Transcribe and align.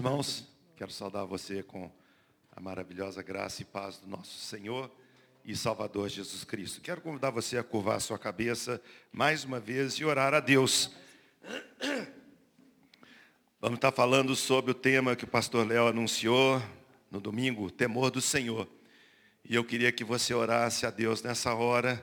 Irmãos, 0.00 0.44
quero 0.76 0.92
saudar 0.92 1.24
você 1.24 1.60
com 1.60 1.90
a 2.54 2.60
maravilhosa 2.60 3.20
graça 3.20 3.62
e 3.62 3.64
paz 3.64 3.98
do 3.98 4.06
nosso 4.06 4.38
Senhor 4.38 4.88
e 5.44 5.56
Salvador 5.56 6.08
Jesus 6.08 6.44
Cristo. 6.44 6.80
Quero 6.80 7.00
convidar 7.00 7.30
você 7.30 7.58
a 7.58 7.64
curvar 7.64 8.00
sua 8.00 8.16
cabeça 8.16 8.80
mais 9.10 9.42
uma 9.42 9.58
vez 9.58 9.94
e 9.94 10.04
orar 10.04 10.34
a 10.34 10.38
Deus. 10.38 10.92
Vamos 13.60 13.78
estar 13.78 13.90
falando 13.90 14.36
sobre 14.36 14.70
o 14.70 14.74
tema 14.74 15.16
que 15.16 15.24
o 15.24 15.28
pastor 15.28 15.66
Léo 15.66 15.88
anunciou 15.88 16.62
no 17.10 17.20
domingo, 17.20 17.68
temor 17.68 18.12
do 18.12 18.20
Senhor. 18.20 18.68
E 19.44 19.56
eu 19.56 19.64
queria 19.64 19.90
que 19.90 20.04
você 20.04 20.32
orasse 20.32 20.86
a 20.86 20.90
Deus 20.90 21.24
nessa 21.24 21.54
hora 21.54 22.00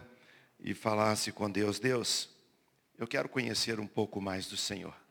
e 0.60 0.74
falasse 0.74 1.32
com 1.32 1.50
Deus, 1.50 1.80
Deus, 1.80 2.30
eu 2.98 3.08
quero 3.08 3.30
conhecer 3.30 3.80
um 3.80 3.88
pouco 3.88 4.20
mais 4.20 4.48
do 4.48 4.58
Senhor. 4.58 5.05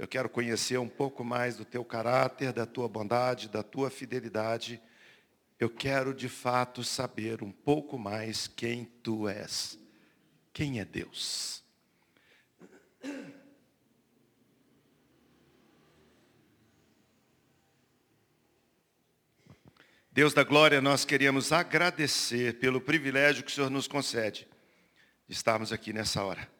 Eu 0.00 0.08
quero 0.08 0.30
conhecer 0.30 0.78
um 0.78 0.88
pouco 0.88 1.22
mais 1.22 1.58
do 1.58 1.64
teu 1.66 1.84
caráter, 1.84 2.54
da 2.54 2.64
tua 2.64 2.88
bondade, 2.88 3.50
da 3.50 3.62
tua 3.62 3.90
fidelidade. 3.90 4.80
Eu 5.58 5.68
quero 5.68 6.14
de 6.14 6.26
fato 6.26 6.82
saber 6.82 7.42
um 7.42 7.52
pouco 7.52 7.98
mais 7.98 8.48
quem 8.48 8.86
tu 9.02 9.28
és. 9.28 9.78
Quem 10.54 10.80
é 10.80 10.86
Deus? 10.86 11.62
Deus 20.10 20.32
da 20.32 20.42
glória, 20.42 20.80
nós 20.80 21.04
queremos 21.04 21.52
agradecer 21.52 22.58
pelo 22.58 22.80
privilégio 22.80 23.44
que 23.44 23.50
o 23.50 23.54
Senhor 23.54 23.68
nos 23.68 23.86
concede 23.86 24.48
de 25.28 25.34
estarmos 25.34 25.74
aqui 25.74 25.92
nessa 25.92 26.24
hora. 26.24 26.59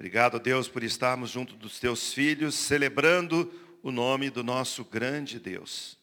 Obrigado, 0.00 0.40
Deus, 0.40 0.66
por 0.66 0.82
estarmos 0.82 1.28
junto 1.28 1.54
dos 1.54 1.78
teus 1.78 2.14
filhos, 2.14 2.54
celebrando 2.54 3.52
o 3.82 3.90
nome 3.92 4.30
do 4.30 4.42
nosso 4.42 4.82
grande 4.82 5.38
Deus. 5.38 5.98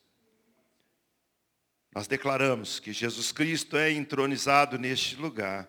Nós 1.95 2.05
declaramos 2.05 2.79
que 2.79 2.93
Jesus 2.93 3.31
Cristo 3.31 3.75
é 3.75 3.91
entronizado 3.91 4.77
neste 4.77 5.15
lugar, 5.15 5.67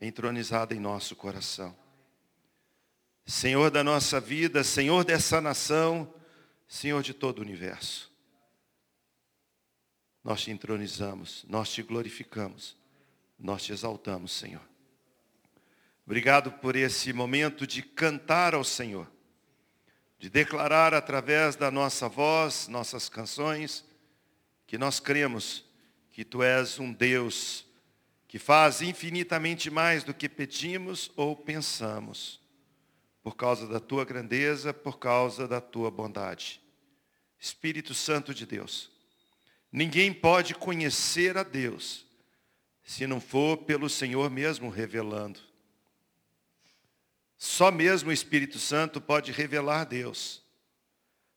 entronizado 0.00 0.72
em 0.72 0.78
nosso 0.78 1.16
coração. 1.16 1.76
Senhor 3.26 3.68
da 3.72 3.82
nossa 3.82 4.20
vida, 4.20 4.62
Senhor 4.62 5.04
dessa 5.04 5.40
nação, 5.40 6.14
Senhor 6.68 7.02
de 7.02 7.12
todo 7.12 7.40
o 7.40 7.42
universo. 7.42 8.12
Nós 10.22 10.42
te 10.42 10.52
entronizamos, 10.52 11.44
nós 11.48 11.68
te 11.72 11.82
glorificamos, 11.82 12.76
nós 13.36 13.64
te 13.64 13.72
exaltamos, 13.72 14.30
Senhor. 14.30 14.69
Obrigado 16.10 16.50
por 16.50 16.74
esse 16.74 17.12
momento 17.12 17.64
de 17.64 17.82
cantar 17.82 18.52
ao 18.52 18.64
Senhor, 18.64 19.08
de 20.18 20.28
declarar 20.28 20.92
através 20.92 21.54
da 21.54 21.70
nossa 21.70 22.08
voz, 22.08 22.66
nossas 22.66 23.08
canções, 23.08 23.84
que 24.66 24.76
nós 24.76 24.98
cremos 24.98 25.64
que 26.10 26.24
Tu 26.24 26.42
és 26.42 26.80
um 26.80 26.92
Deus 26.92 27.64
que 28.26 28.40
faz 28.40 28.82
infinitamente 28.82 29.70
mais 29.70 30.02
do 30.02 30.12
que 30.12 30.28
pedimos 30.28 31.12
ou 31.14 31.36
pensamos, 31.36 32.40
por 33.22 33.36
causa 33.36 33.68
da 33.68 33.78
Tua 33.78 34.04
grandeza, 34.04 34.74
por 34.74 34.98
causa 34.98 35.46
da 35.46 35.60
Tua 35.60 35.92
bondade. 35.92 36.60
Espírito 37.38 37.94
Santo 37.94 38.34
de 38.34 38.44
Deus, 38.44 38.90
ninguém 39.70 40.12
pode 40.12 40.56
conhecer 40.56 41.38
a 41.38 41.44
Deus 41.44 42.04
se 42.82 43.06
não 43.06 43.20
for 43.20 43.58
pelo 43.58 43.88
Senhor 43.88 44.28
mesmo 44.28 44.70
revelando. 44.70 45.49
Só 47.40 47.70
mesmo 47.70 48.10
o 48.10 48.12
Espírito 48.12 48.58
Santo 48.58 49.00
pode 49.00 49.32
revelar 49.32 49.84
Deus 49.84 50.42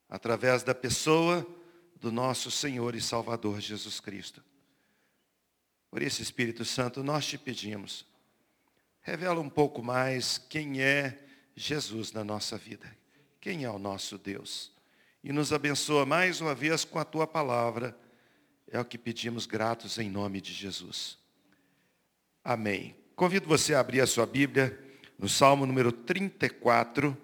através 0.10 0.62
da 0.62 0.76
pessoa 0.76 1.48
do 1.96 2.12
nosso 2.12 2.52
Senhor 2.52 2.94
e 2.94 3.00
Salvador 3.00 3.62
Jesus 3.62 4.02
Cristo. 4.02 4.44
Por 5.90 6.02
isso, 6.02 6.22
Espírito 6.22 6.66
Santo, 6.66 7.02
nós 7.02 7.26
te 7.26 7.38
pedimos, 7.38 8.06
revela 9.00 9.40
um 9.40 9.50
pouco 9.50 9.82
mais 9.82 10.38
quem 10.38 10.82
é 10.82 11.18
Jesus 11.56 12.12
na 12.12 12.22
nossa 12.22 12.58
vida, 12.58 12.94
quem 13.40 13.64
é 13.64 13.70
o 13.70 13.80
nosso 13.80 14.18
Deus. 14.18 14.74
E 15.24 15.32
nos 15.32 15.54
abençoa 15.54 16.06
mais 16.06 16.42
uma 16.42 16.54
vez 16.54 16.84
com 16.84 17.00
a 17.00 17.06
tua 17.06 17.26
palavra. 17.26 17.98
É 18.68 18.78
o 18.78 18.84
que 18.84 18.98
pedimos 18.98 19.46
gratos 19.46 19.98
em 19.98 20.10
nome 20.10 20.42
de 20.42 20.52
Jesus. 20.52 21.18
Amém. 22.44 22.94
Convido 23.16 23.48
você 23.48 23.74
a 23.74 23.80
abrir 23.80 24.02
a 24.02 24.08
sua 24.08 24.26
Bíblia 24.26 24.84
no 25.24 25.30
Salmo 25.30 25.66
número 25.66 25.90
34, 25.90 27.18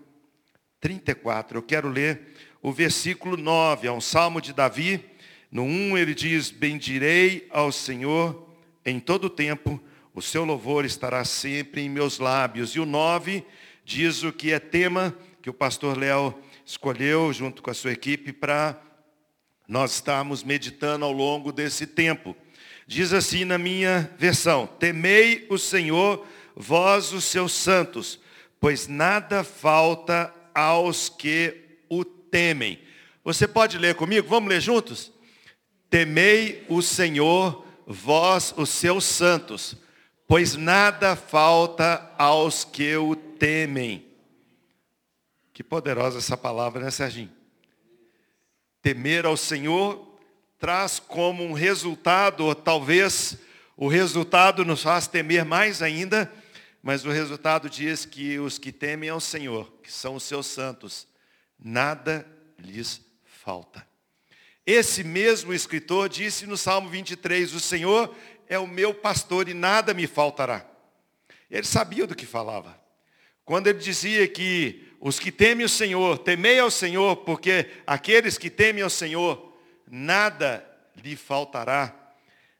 34, 0.80 1.58
eu 1.58 1.62
quero 1.62 1.90
ler 1.90 2.34
o 2.62 2.72
versículo 2.72 3.36
9, 3.36 3.90
é 3.90 3.92
um 3.92 4.00
salmo 4.00 4.40
de 4.40 4.54
Davi. 4.54 5.04
No 5.52 5.64
1 5.64 5.98
ele 5.98 6.16
diz: 6.16 6.50
Bendirei 6.50 7.46
ao 7.52 7.74
Senhor 7.74 8.56
em 8.86 9.02
todo 9.02 9.26
o 9.26 9.30
tempo, 9.30 9.84
o 10.14 10.22
seu 10.22 10.46
louvor 10.46 10.86
estará 10.86 11.26
sempre 11.26 11.82
em 11.82 11.90
meus 11.90 12.20
lábios. 12.20 12.70
E 12.70 12.80
o 12.80 12.86
9 12.86 13.44
diz 13.84 14.24
o 14.24 14.32
que 14.32 14.54
é 14.54 14.60
tema 14.60 15.14
que 15.42 15.50
o 15.50 15.54
pastor 15.54 15.98
Léo 15.98 16.34
escolheu 16.66 17.34
junto 17.34 17.62
com 17.62 17.70
a 17.70 17.74
sua 17.74 17.92
equipe 17.92 18.32
para 18.32 18.82
nós 19.68 19.96
estarmos 19.96 20.42
meditando 20.42 21.04
ao 21.04 21.12
longo 21.12 21.52
desse 21.52 21.86
tempo. 21.86 22.34
Diz 22.88 23.12
assim 23.12 23.44
na 23.44 23.58
minha 23.58 24.10
versão: 24.18 24.66
Temei 24.66 25.46
o 25.50 25.58
Senhor 25.58 26.26
vós 26.62 27.14
os 27.14 27.24
seus 27.24 27.54
santos, 27.54 28.20
pois 28.60 28.86
nada 28.86 29.46
falta 29.46 30.34
aos 30.54 31.08
que 31.08 31.80
o 31.90 32.04
temem. 32.04 32.78
Você 33.24 33.48
pode 33.48 33.78
ler 33.78 33.96
comigo? 33.96 34.28
Vamos 34.28 34.50
ler 34.50 34.60
juntos? 34.60 35.10
Temei 35.90 36.66
o 36.68 36.82
Senhor, 36.82 37.66
vós 37.88 38.54
os 38.58 38.70
seus 38.70 39.06
santos, 39.06 39.78
pois 40.28 40.56
nada 40.56 41.16
falta 41.16 42.14
aos 42.18 42.66
que 42.66 42.94
o 42.98 43.16
temem. 43.16 44.06
Que 45.54 45.64
poderosa 45.64 46.18
essa 46.18 46.36
palavra, 46.36 46.84
né, 46.84 46.92
Serginho? 46.92 47.32
Temer 48.82 49.26
ao 49.26 49.38
Senhor 49.38 50.20
traz 50.60 51.00
como 51.00 51.42
um 51.42 51.54
resultado, 51.54 52.44
ou 52.44 52.54
talvez 52.54 53.38
o 53.78 53.88
resultado 53.88 54.66
nos 54.66 54.84
faz 54.84 55.08
temer 55.08 55.46
mais 55.46 55.82
ainda, 55.82 56.30
mas 56.82 57.06
o 57.06 57.12
resultado 57.12 57.70
diz 57.70 58.06
que 58.06 58.40
os 58.40 58.58
que 58.58 58.72
temem 58.72 59.10
ao 59.10 59.20
Senhor, 59.20 59.72
que 59.84 59.92
são 59.92 60.16
os 60.16 60.24
seus 60.24 60.48
santos, 60.48 61.08
nada 61.58 62.26
lhes 62.58 63.02
falta. 63.24 63.86
Esse 64.66 65.04
mesmo 65.04 65.54
escritor 65.54 66.08
disse 66.08 66.46
no 66.46 66.56
Salmo 66.56 66.90
23, 66.90 67.54
o 67.54 67.60
Senhor 67.60 68.16
é 68.48 68.58
o 68.58 68.68
meu 68.68 68.94
pastor 68.94 69.50
e 69.50 69.54
nada 69.54 69.94
me 69.94 70.08
faltará. 70.08 70.66
Ele 71.50 71.66
sabia 71.66 72.06
do 72.06 72.16
que 72.16 72.26
falava. 72.26 72.80
Quando 73.44 73.68
ele 73.68 73.80
dizia 73.80 74.28
que 74.28 74.88
os 75.00 75.20
que 75.20 75.32
temem 75.32 75.66
o 75.66 75.70
Senhor, 75.70 76.20
temei 76.20 76.60
ao 76.60 76.70
Senhor, 76.70 77.16
porque 77.18 77.68
aqueles 77.88 78.38
que 78.38 78.50
temem 78.50 78.84
ao 78.84 78.90
Senhor, 78.90 79.58
nada 79.90 80.64
lhe 80.96 81.16
faltará. 81.16 81.96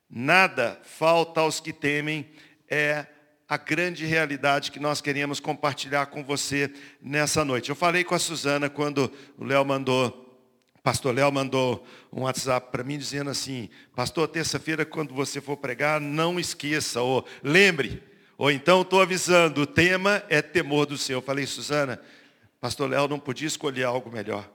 Nada 0.10 0.82
falta 0.84 1.42
aos 1.42 1.60
que 1.60 1.72
temem, 1.72 2.28
é 2.68 3.06
a 3.50 3.58
grande 3.58 4.06
realidade 4.06 4.72
que 4.72 4.80
nós 4.80 5.02
queríamos 5.02 5.40
compartilhar 5.40 6.06
com 6.06 6.24
você 6.24 6.72
nessa 7.02 7.44
noite. 7.44 7.70
Eu 7.70 7.76
falei 7.76 8.04
com 8.04 8.14
a 8.14 8.20
Suzana 8.20 8.70
quando 8.70 9.12
o 9.40 9.44
Léo 9.44 9.66
mandou, 9.66 10.40
pastor 10.84 11.16
Léo 11.16 11.32
mandou 11.32 11.84
um 12.14 12.22
WhatsApp 12.22 12.72
para 12.72 12.84
mim 12.84 13.00
dizendo 13.00 13.32
assim, 13.32 13.68
pastor, 13.96 14.28
terça-feira 14.28 14.86
quando 14.86 15.16
você 15.16 15.42
for 15.42 15.58
pregar, 15.58 16.00
não 16.00 16.40
esqueça, 16.40 17.02
ou 17.02 17.26
lembre, 17.42 18.04
ou 18.38 18.52
então 18.52 18.84
estou 18.84 19.02
avisando, 19.02 19.62
o 19.62 19.66
tema 19.66 20.24
é 20.30 20.44
temor 20.44 20.86
do 20.86 20.96
Senhor. 20.96 21.18
Eu 21.18 21.24
falei, 21.24 21.48
Suzana, 21.48 22.00
pastor 22.62 22.88
Léo 22.88 23.08
não 23.08 23.20
podia 23.20 23.48
escolher 23.48 23.84
algo 23.84 24.12
melhor. 24.12 24.48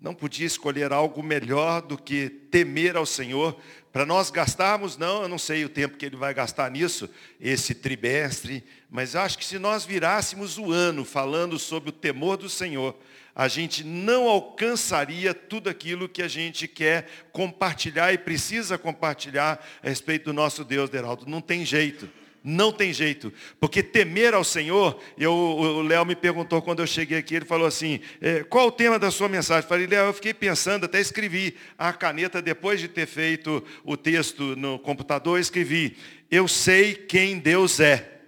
Não 0.00 0.14
podia 0.14 0.46
escolher 0.46 0.92
algo 0.92 1.22
melhor 1.22 1.80
do 1.80 1.96
que 1.96 2.28
temer 2.28 2.96
ao 2.96 3.06
Senhor, 3.06 3.56
para 3.94 4.04
nós 4.04 4.28
gastarmos, 4.28 4.96
não, 4.96 5.22
eu 5.22 5.28
não 5.28 5.38
sei 5.38 5.64
o 5.64 5.68
tempo 5.68 5.96
que 5.96 6.04
ele 6.04 6.16
vai 6.16 6.34
gastar 6.34 6.68
nisso, 6.68 7.08
esse 7.40 7.76
trimestre, 7.76 8.64
mas 8.90 9.14
acho 9.14 9.38
que 9.38 9.44
se 9.44 9.56
nós 9.56 9.84
virássemos 9.84 10.58
o 10.58 10.72
ano 10.72 11.04
falando 11.04 11.58
sobre 11.60 11.90
o 11.90 11.92
temor 11.92 12.36
do 12.36 12.48
Senhor, 12.48 12.98
a 13.34 13.46
gente 13.46 13.84
não 13.84 14.28
alcançaria 14.28 15.32
tudo 15.32 15.70
aquilo 15.70 16.08
que 16.08 16.22
a 16.22 16.28
gente 16.28 16.66
quer 16.66 17.08
compartilhar 17.32 18.12
e 18.12 18.18
precisa 18.18 18.76
compartilhar 18.76 19.64
a 19.82 19.88
respeito 19.88 20.24
do 20.24 20.32
nosso 20.32 20.64
Deus, 20.64 20.90
Deraldo. 20.90 21.26
Não 21.26 21.40
tem 21.40 21.64
jeito. 21.64 22.08
Não 22.46 22.70
tem 22.70 22.92
jeito, 22.92 23.32
porque 23.58 23.82
temer 23.82 24.34
ao 24.34 24.44
Senhor, 24.44 25.00
eu, 25.16 25.32
o 25.32 25.80
Léo 25.80 26.04
me 26.04 26.14
perguntou 26.14 26.60
quando 26.60 26.80
eu 26.80 26.86
cheguei 26.86 27.16
aqui, 27.16 27.34
ele 27.36 27.46
falou 27.46 27.66
assim, 27.66 28.00
é, 28.20 28.44
qual 28.44 28.66
o 28.66 28.70
tema 28.70 28.98
da 28.98 29.10
sua 29.10 29.30
mensagem? 29.30 29.62
Eu 29.62 29.68
falei, 29.68 29.86
Léo, 29.86 30.08
eu 30.08 30.12
fiquei 30.12 30.34
pensando, 30.34 30.84
até 30.84 31.00
escrevi 31.00 31.56
a 31.78 31.90
caneta, 31.90 32.42
depois 32.42 32.80
de 32.80 32.86
ter 32.86 33.06
feito 33.06 33.64
o 33.82 33.96
texto 33.96 34.54
no 34.56 34.78
computador, 34.78 35.40
escrevi, 35.40 35.96
eu 36.30 36.46
sei 36.46 36.92
quem 36.94 37.38
Deus 37.38 37.80
é, 37.80 38.20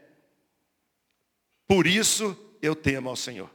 por 1.68 1.86
isso 1.86 2.34
eu 2.62 2.74
temo 2.74 3.10
ao 3.10 3.16
Senhor. 3.16 3.50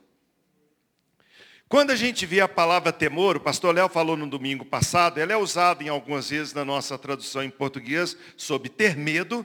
Quando 1.68 1.90
a 1.90 1.96
gente 1.96 2.24
vê 2.26 2.40
a 2.40 2.48
palavra 2.48 2.94
temor, 2.94 3.38
o 3.38 3.42
pastor 3.42 3.74
Léo 3.74 3.90
falou 3.90 4.16
no 4.16 4.28
domingo 4.28 4.64
passado, 4.64 5.20
ela 5.20 5.34
é 5.34 5.38
usada 5.38 5.84
em 5.84 5.90
algumas 5.90 6.30
vezes 6.30 6.54
na 6.54 6.64
nossa 6.64 7.00
tradução 7.00 7.42
em 7.42 7.50
português 7.50 8.16
sobre 8.38 8.70
ter 8.70 8.96
medo, 8.96 9.44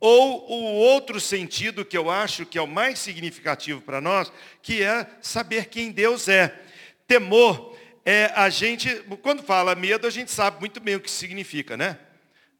ou 0.00 0.50
o 0.50 0.74
outro 0.74 1.20
sentido 1.20 1.84
que 1.84 1.96
eu 1.96 2.10
acho 2.10 2.44
que 2.44 2.58
é 2.58 2.62
o 2.62 2.66
mais 2.66 2.98
significativo 2.98 3.80
para 3.80 4.00
nós, 4.00 4.32
que 4.62 4.82
é 4.82 5.08
saber 5.20 5.66
quem 5.66 5.90
Deus 5.90 6.28
é. 6.28 6.62
Temor 7.06 7.76
é 8.04 8.26
a 8.34 8.50
gente, 8.50 8.94
quando 9.22 9.42
fala 9.42 9.74
medo, 9.74 10.06
a 10.06 10.10
gente 10.10 10.30
sabe 10.30 10.60
muito 10.60 10.80
bem 10.80 10.96
o 10.96 11.00
que 11.00 11.10
significa, 11.10 11.76
né? 11.76 11.98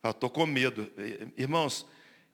Estou 0.03 0.31
com 0.31 0.47
medo. 0.47 0.91
Irmãos, 1.37 1.87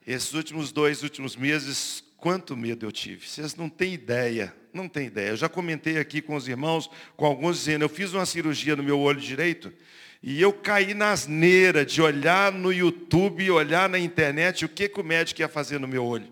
esses 0.06 0.32
últimos 0.32 0.72
dois 0.72 1.02
últimos 1.02 1.36
meses, 1.36 2.04
quanto 2.16 2.56
medo 2.56 2.86
eu 2.86 2.92
tive. 2.92 3.26
Vocês 3.26 3.54
não 3.54 3.68
têm 3.68 3.94
ideia, 3.94 4.54
não 4.72 4.88
têm 4.88 5.06
ideia. 5.06 5.30
Eu 5.30 5.36
já 5.36 5.48
comentei 5.48 5.98
aqui 5.98 6.20
com 6.20 6.34
os 6.34 6.46
irmãos, 6.48 6.90
com 7.16 7.26
alguns 7.26 7.58
dizendo, 7.58 7.84
eu 7.84 7.88
fiz 7.88 8.12
uma 8.12 8.26
cirurgia 8.26 8.76
no 8.76 8.82
meu 8.82 8.98
olho 8.98 9.20
direito 9.20 9.72
e 10.22 10.40
eu 10.40 10.52
caí 10.52 10.92
na 10.92 11.12
asneira 11.12 11.84
de 11.84 12.02
olhar 12.02 12.52
no 12.52 12.72
YouTube, 12.72 13.50
olhar 13.50 13.88
na 13.88 13.98
internet 13.98 14.64
o 14.64 14.68
que, 14.68 14.88
que 14.88 15.00
o 15.00 15.04
médico 15.04 15.40
ia 15.40 15.48
fazer 15.48 15.80
no 15.80 15.88
meu 15.88 16.04
olho. 16.04 16.30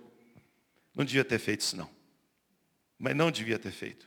Não 0.95 1.05
devia 1.05 1.25
ter 1.25 1.39
feito 1.39 1.61
isso 1.61 1.77
não. 1.77 1.89
Mas 2.99 3.17
não 3.17 3.31
devia 3.31 3.59
ter 3.59 3.71
feito. 3.71 4.07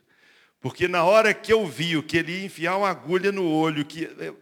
Porque 0.59 0.87
na 0.87 1.03
hora 1.03 1.33
que 1.33 1.51
eu 1.51 1.65
vi 1.65 1.97
o 1.97 2.03
que 2.03 2.17
ele 2.17 2.31
ia 2.31 2.45
enfiar 2.45 2.77
uma 2.77 2.89
agulha 2.89 3.31
no 3.31 3.47
olho, 3.47 3.83
que 3.83 4.03
eu, 4.03 4.37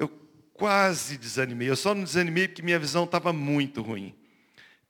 eu 0.00 0.08
quase 0.54 1.16
desanimei. 1.16 1.70
Eu 1.70 1.76
só 1.76 1.94
não 1.94 2.02
desanimei 2.02 2.48
porque 2.48 2.62
minha 2.62 2.78
visão 2.78 3.04
estava 3.04 3.32
muito 3.32 3.82
ruim. 3.82 4.12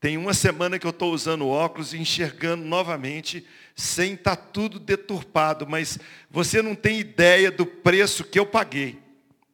Tem 0.01 0.17
uma 0.17 0.33
semana 0.33 0.79
que 0.79 0.87
eu 0.87 0.91
estou 0.91 1.13
usando 1.13 1.49
óculos 1.49 1.93
e 1.93 1.99
enxergando 1.99 2.65
novamente, 2.65 3.47
sem 3.75 4.15
estar 4.15 4.37
tá 4.37 4.43
tudo 4.43 4.79
deturpado, 4.79 5.67
mas 5.67 5.99
você 6.31 6.63
não 6.63 6.75
tem 6.75 6.99
ideia 6.99 7.51
do 7.51 7.67
preço 7.67 8.25
que 8.25 8.39
eu 8.39 8.47
paguei 8.47 9.06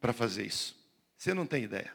para 0.03 0.11
fazer 0.11 0.45
isso. 0.45 0.75
Você 1.17 1.33
não 1.33 1.45
tem 1.45 1.63
ideia. 1.63 1.89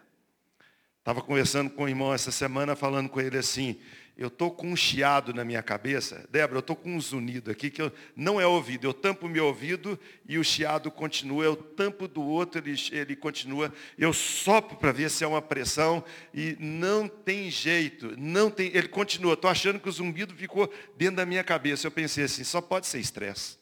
Estava 0.98 1.20
conversando 1.20 1.68
com 1.68 1.84
o 1.84 1.88
irmão 1.88 2.14
essa 2.14 2.30
semana, 2.30 2.74
falando 2.74 3.10
com 3.10 3.20
ele 3.20 3.36
assim, 3.36 3.78
eu 4.16 4.28
estou 4.28 4.50
com 4.50 4.68
um 4.68 4.76
chiado 4.76 5.34
na 5.34 5.44
minha 5.44 5.62
cabeça. 5.62 6.26
Débora, 6.30 6.56
eu 6.56 6.60
estou 6.60 6.74
com 6.74 6.96
um 6.96 7.00
zunido 7.02 7.50
aqui 7.50 7.68
que 7.68 7.82
eu, 7.82 7.92
não 8.16 8.40
é 8.40 8.46
ouvido. 8.46 8.86
Eu 8.86 8.94
tampo 8.94 9.26
o 9.26 9.28
meu 9.28 9.44
ouvido 9.44 10.00
e 10.26 10.38
o 10.38 10.44
chiado 10.44 10.90
continua. 10.90 11.44
Eu 11.44 11.54
tampo 11.54 12.08
do 12.08 12.22
outro, 12.22 12.62
ele, 12.62 12.74
ele 12.92 13.14
continua. 13.14 13.70
Eu 13.98 14.14
sopro 14.14 14.78
para 14.78 14.90
ver 14.90 15.10
se 15.10 15.22
é 15.22 15.26
uma 15.26 15.42
pressão 15.42 16.02
e 16.32 16.56
não 16.58 17.06
tem 17.06 17.50
jeito. 17.50 18.14
Não 18.16 18.50
tem, 18.50 18.68
ele 18.74 18.88
continua. 18.88 19.34
Estou 19.34 19.50
achando 19.50 19.78
que 19.78 19.88
o 19.88 19.92
zumbido 19.92 20.34
ficou 20.34 20.72
dentro 20.96 21.16
da 21.16 21.26
minha 21.26 21.44
cabeça. 21.44 21.86
Eu 21.86 21.90
pensei 21.90 22.24
assim, 22.24 22.42
só 22.42 22.62
pode 22.62 22.86
ser 22.86 23.00
estresse. 23.00 23.58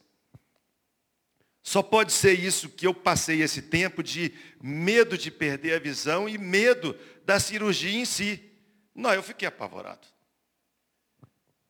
Só 1.66 1.82
pode 1.82 2.12
ser 2.12 2.38
isso 2.38 2.68
que 2.68 2.86
eu 2.86 2.94
passei 2.94 3.42
esse 3.42 3.60
tempo 3.60 4.00
de 4.00 4.32
medo 4.62 5.18
de 5.18 5.32
perder 5.32 5.74
a 5.74 5.80
visão 5.80 6.28
e 6.28 6.38
medo 6.38 6.96
da 7.24 7.40
cirurgia 7.40 7.98
em 7.98 8.04
si. 8.04 8.40
Não, 8.94 9.12
eu 9.12 9.20
fiquei 9.20 9.48
apavorado. 9.48 10.06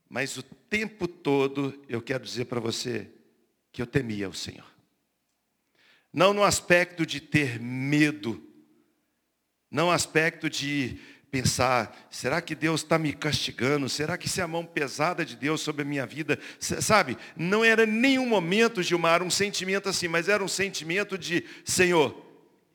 Mas 0.06 0.36
o 0.36 0.42
tempo 0.42 1.08
todo 1.08 1.82
eu 1.88 2.02
quero 2.02 2.22
dizer 2.22 2.44
para 2.44 2.60
você 2.60 3.10
que 3.72 3.80
eu 3.80 3.86
temia 3.86 4.28
o 4.28 4.34
Senhor. 4.34 4.70
Não 6.12 6.34
no 6.34 6.44
aspecto 6.44 7.06
de 7.06 7.18
ter 7.18 7.58
medo, 7.58 8.46
não 9.70 9.86
no 9.86 9.92
aspecto 9.92 10.50
de 10.50 11.00
pensar, 11.30 12.06
será 12.10 12.40
que 12.40 12.54
Deus 12.54 12.82
está 12.82 12.98
me 12.98 13.12
castigando? 13.12 13.88
Será 13.88 14.16
que 14.16 14.26
isso 14.26 14.40
é 14.40 14.44
a 14.44 14.48
mão 14.48 14.64
pesada 14.64 15.24
de 15.24 15.36
Deus 15.36 15.60
sobre 15.60 15.82
a 15.82 15.84
minha 15.84 16.06
vida? 16.06 16.38
Sabe, 16.58 17.18
não 17.36 17.64
era 17.64 17.84
nenhum 17.84 18.26
momento, 18.26 18.82
Gilmar, 18.82 19.22
um 19.22 19.30
sentimento 19.30 19.88
assim, 19.88 20.08
mas 20.08 20.28
era 20.28 20.42
um 20.42 20.48
sentimento 20.48 21.18
de, 21.18 21.44
Senhor, 21.64 22.24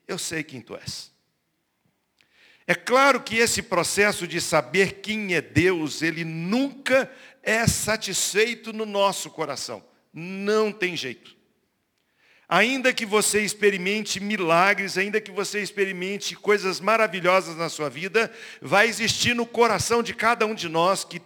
eu 0.06 0.18
sei 0.18 0.42
quem 0.42 0.60
Tu 0.60 0.76
és. 0.76 1.12
É 2.66 2.74
claro 2.74 3.20
que 3.20 3.36
esse 3.36 3.62
processo 3.62 4.26
de 4.26 4.40
saber 4.40 5.00
quem 5.00 5.34
é 5.34 5.40
Deus, 5.40 6.00
ele 6.00 6.24
nunca 6.24 7.10
é 7.42 7.66
satisfeito 7.66 8.72
no 8.72 8.86
nosso 8.86 9.30
coração. 9.30 9.84
Não 10.12 10.70
tem 10.70 10.96
jeito. 10.96 11.41
Ainda 12.54 12.92
que 12.92 13.06
você 13.06 13.40
experimente 13.40 14.20
milagres, 14.20 14.98
ainda 14.98 15.22
que 15.22 15.30
você 15.30 15.62
experimente 15.62 16.36
coisas 16.36 16.80
maravilhosas 16.80 17.56
na 17.56 17.70
sua 17.70 17.88
vida, 17.88 18.30
vai 18.60 18.88
existir 18.88 19.34
no 19.34 19.46
coração 19.46 20.02
de 20.02 20.12
cada 20.12 20.44
um 20.44 20.54
de 20.54 20.68
nós 20.68 21.02
que 21.02 21.22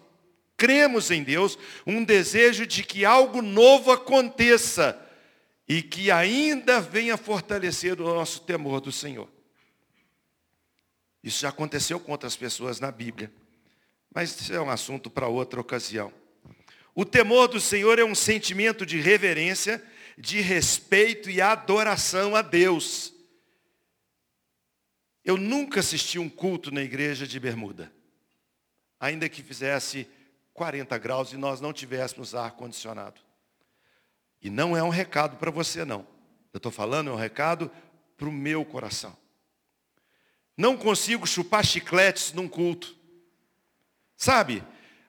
cremos 0.57 1.11
em 1.11 1.25
Deus 1.25 1.59
um 1.85 2.05
desejo 2.05 2.65
de 2.65 2.85
que 2.85 3.05
algo 3.05 3.43
novo 3.43 3.91
aconteça 3.91 4.97
e 5.69 5.83
que 5.83 6.13
ainda 6.13 6.81
venha 6.81 7.17
fortalecer 7.17 8.01
o 8.01 8.05
nosso 8.05 8.43
temor 8.43 8.81
do 8.81 8.93
Senhor. 8.93 9.29
Isso 11.25 11.41
já 11.41 11.49
aconteceu 11.49 11.99
com 11.99 12.13
outras 12.13 12.37
pessoas 12.37 12.79
na 12.79 12.93
Bíblia. 12.93 13.33
Mas 14.15 14.41
isso 14.41 14.55
é 14.55 14.61
um 14.61 14.71
assunto 14.71 15.11
para 15.11 15.27
outra 15.27 15.61
ocasião. 15.61 16.13
O 16.95 17.05
temor 17.05 17.49
do 17.49 17.61
Senhor 17.61 17.99
é 17.99 18.05
um 18.05 18.15
sentimento 18.15 18.87
de 18.87 19.01
reverência, 19.01 19.83
de 20.17 20.41
respeito 20.41 21.29
e 21.29 21.41
adoração 21.41 22.35
a 22.35 22.43
Deus. 22.43 23.13
Eu 25.25 25.37
nunca 25.37 25.81
assisti 25.81 26.19
um 26.19 26.29
culto 26.29 26.71
na 26.71 26.83
igreja 26.83 27.27
de 27.27 27.39
bermuda. 27.39 27.93
Ainda 28.99 29.29
que 29.29 29.43
fizesse 29.43 30.09
40 30.55 30.97
graus 30.99 31.33
e 31.33 31.37
nós 31.37 31.61
não 31.61 31.73
tivéssemos 31.73 32.35
ar 32.35 32.53
condicionado. 32.53 33.21
E 34.41 34.49
não 34.49 34.77
é 34.77 34.83
um 34.83 34.89
recado 34.89 35.37
para 35.37 35.51
você 35.51 35.85
não. 35.85 36.07
Eu 36.53 36.59
estou 36.59 36.73
falando, 36.73 37.11
é 37.11 37.13
um 37.13 37.17
recado 37.17 37.71
para 38.17 38.29
o 38.29 38.33
meu 38.33 38.65
coração. 38.65 39.17
Não 40.57 40.77
consigo 40.77 41.27
chupar 41.27 41.65
chicletes 41.65 42.33
num 42.33 42.49
culto. 42.49 42.97
Sabe? 44.17 44.65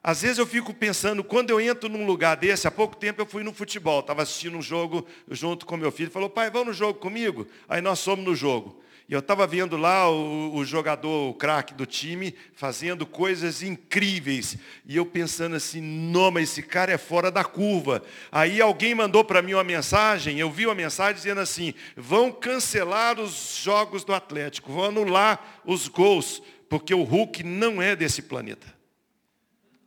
Às 0.08 0.22
vezes 0.22 0.38
eu 0.38 0.46
fico 0.46 0.72
pensando, 0.72 1.22
quando 1.22 1.50
eu 1.50 1.60
entro 1.60 1.86
num 1.86 2.06
lugar 2.06 2.34
desse, 2.34 2.66
há 2.66 2.70
pouco 2.70 2.96
tempo 2.96 3.20
eu 3.20 3.26
fui 3.26 3.42
no 3.42 3.52
futebol, 3.52 4.00
estava 4.00 4.22
assistindo 4.22 4.56
um 4.56 4.62
jogo 4.62 5.06
junto 5.30 5.66
com 5.66 5.76
meu 5.76 5.92
filho, 5.92 6.10
falou, 6.10 6.30
pai, 6.30 6.50
vamos 6.50 6.68
no 6.68 6.72
jogo 6.72 6.98
comigo? 6.98 7.46
Aí 7.68 7.82
nós 7.82 8.02
fomos 8.02 8.24
no 8.24 8.34
jogo. 8.34 8.82
E 9.06 9.12
eu 9.12 9.18
estava 9.18 9.46
vendo 9.46 9.76
lá 9.76 10.10
o, 10.10 10.54
o 10.54 10.64
jogador, 10.64 11.28
o 11.28 11.34
craque 11.34 11.74
do 11.74 11.84
time, 11.84 12.34
fazendo 12.54 13.04
coisas 13.04 13.62
incríveis. 13.62 14.56
E 14.86 14.96
eu 14.96 15.04
pensando 15.04 15.56
assim, 15.56 15.82
não, 15.82 16.30
mas 16.30 16.44
esse 16.44 16.62
cara 16.62 16.90
é 16.90 16.96
fora 16.96 17.30
da 17.30 17.44
curva. 17.44 18.02
Aí 18.32 18.62
alguém 18.62 18.94
mandou 18.94 19.22
para 19.22 19.42
mim 19.42 19.52
uma 19.52 19.62
mensagem, 19.62 20.40
eu 20.40 20.50
vi 20.50 20.64
uma 20.64 20.74
mensagem 20.74 21.16
dizendo 21.16 21.42
assim, 21.42 21.74
vão 21.94 22.32
cancelar 22.32 23.20
os 23.20 23.60
jogos 23.62 24.04
do 24.04 24.14
Atlético, 24.14 24.72
vão 24.72 24.84
anular 24.84 25.60
os 25.66 25.86
gols, 25.86 26.42
porque 26.66 26.94
o 26.94 27.02
Hulk 27.02 27.42
não 27.42 27.82
é 27.82 27.94
desse 27.94 28.22
planeta. 28.22 28.77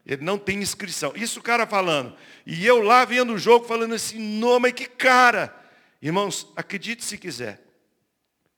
Ele 0.05 0.23
não 0.23 0.37
tem 0.37 0.61
inscrição. 0.61 1.13
Isso 1.15 1.39
o 1.39 1.43
cara 1.43 1.67
falando. 1.67 2.15
E 2.45 2.65
eu 2.65 2.81
lá 2.81 3.05
vendo 3.05 3.33
o 3.33 3.37
jogo 3.37 3.65
falando 3.65 3.93
assim, 3.93 4.17
não, 4.17 4.59
mas 4.59 4.73
que 4.73 4.85
cara. 4.85 5.55
Irmãos, 6.01 6.51
acredite 6.55 7.03
se 7.03 7.17
quiser. 7.17 7.63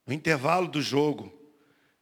No 0.05 0.13
intervalo 0.13 0.67
do 0.67 0.81
jogo, 0.81 1.31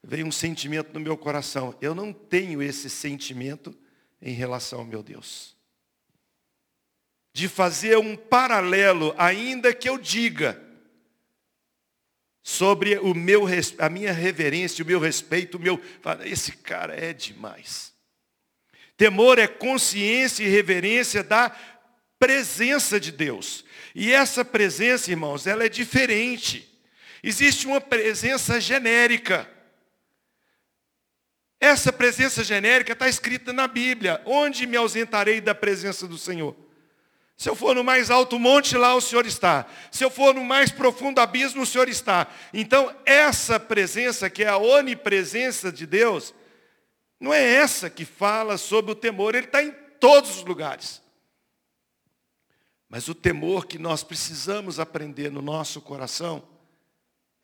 veio 0.04 0.26
um 0.26 0.32
sentimento 0.32 0.94
no 0.94 1.00
meu 1.00 1.18
coração. 1.18 1.76
Eu 1.82 1.96
não 1.96 2.14
tenho 2.14 2.62
esse 2.62 2.90
sentimento 2.90 3.76
em 4.22 4.34
relação 4.34 4.80
ao 4.80 4.86
meu 4.86 5.02
Deus. 5.02 5.56
De 7.34 7.48
fazer 7.48 7.98
um 7.98 8.16
paralelo, 8.16 9.16
ainda 9.18 9.74
que 9.74 9.88
eu 9.88 9.98
diga, 9.98 10.62
sobre 12.44 12.98
o 13.00 13.14
meu, 13.14 13.44
a 13.78 13.90
minha 13.90 14.12
reverência, 14.12 14.84
o 14.84 14.88
meu 14.88 15.00
respeito, 15.00 15.58
o 15.58 15.60
meu. 15.60 15.80
Esse 16.26 16.52
cara 16.54 16.96
é 16.96 17.14
demais. 17.14 17.91
Temor 18.98 19.40
é 19.40 19.48
consciência 19.48 20.44
e 20.44 20.50
reverência 20.50 21.24
da 21.24 21.56
presença 22.20 23.00
de 23.00 23.12
Deus. 23.12 23.66
E 23.96 24.12
essa 24.12 24.46
presença, 24.46 25.10
irmãos, 25.10 25.48
ela 25.48 25.66
é 25.66 25.70
diferente. 25.70 26.70
Existe 27.24 27.68
uma 27.68 27.82
presença 27.82 28.62
genérica. 28.62 29.50
Essa 31.60 31.94
presença 31.94 32.44
genérica 32.44 32.94
está 32.94 33.08
escrita 33.08 33.54
na 33.54 33.68
Bíblia. 33.68 34.22
Onde 34.26 34.66
me 34.66 34.78
ausentarei 34.78 35.42
da 35.42 35.54
presença 35.54 36.08
do 36.08 36.18
Senhor? 36.18 36.56
Se 37.42 37.50
eu 37.50 37.56
for 37.56 37.76
no 37.76 37.84
mais 37.84 38.12
alto 38.12 38.38
monte, 38.38 38.78
lá 38.78 38.94
o 38.94 39.02
Senhor 39.02 39.26
está. 39.26 39.66
Se 39.92 40.04
eu 40.04 40.12
for 40.12 40.34
no 40.34 40.44
mais 40.44 40.72
profundo 40.72 41.20
abismo, 41.20 41.64
o 41.64 41.66
Senhor 41.66 41.90
está. 41.90 42.28
Então, 42.54 42.96
essa 43.04 43.60
presença, 43.60 44.30
que 44.30 44.44
é 44.44 44.48
a 44.48 44.58
onipresença 44.58 45.72
de 45.72 45.88
Deus, 45.88 46.36
não 47.22 47.32
é 47.32 47.42
essa 47.42 47.88
que 47.88 48.04
fala 48.04 48.58
sobre 48.58 48.92
o 48.92 48.96
temor, 48.96 49.36
ele 49.36 49.46
está 49.46 49.62
em 49.62 49.72
todos 50.00 50.38
os 50.38 50.44
lugares. 50.44 51.00
Mas 52.90 53.08
o 53.08 53.14
temor 53.14 53.68
que 53.68 53.78
nós 53.78 54.04
precisamos 54.04 54.80
aprender 54.80 55.32
no 55.32 55.42
nosso 55.42 55.80
coração 55.80 56.44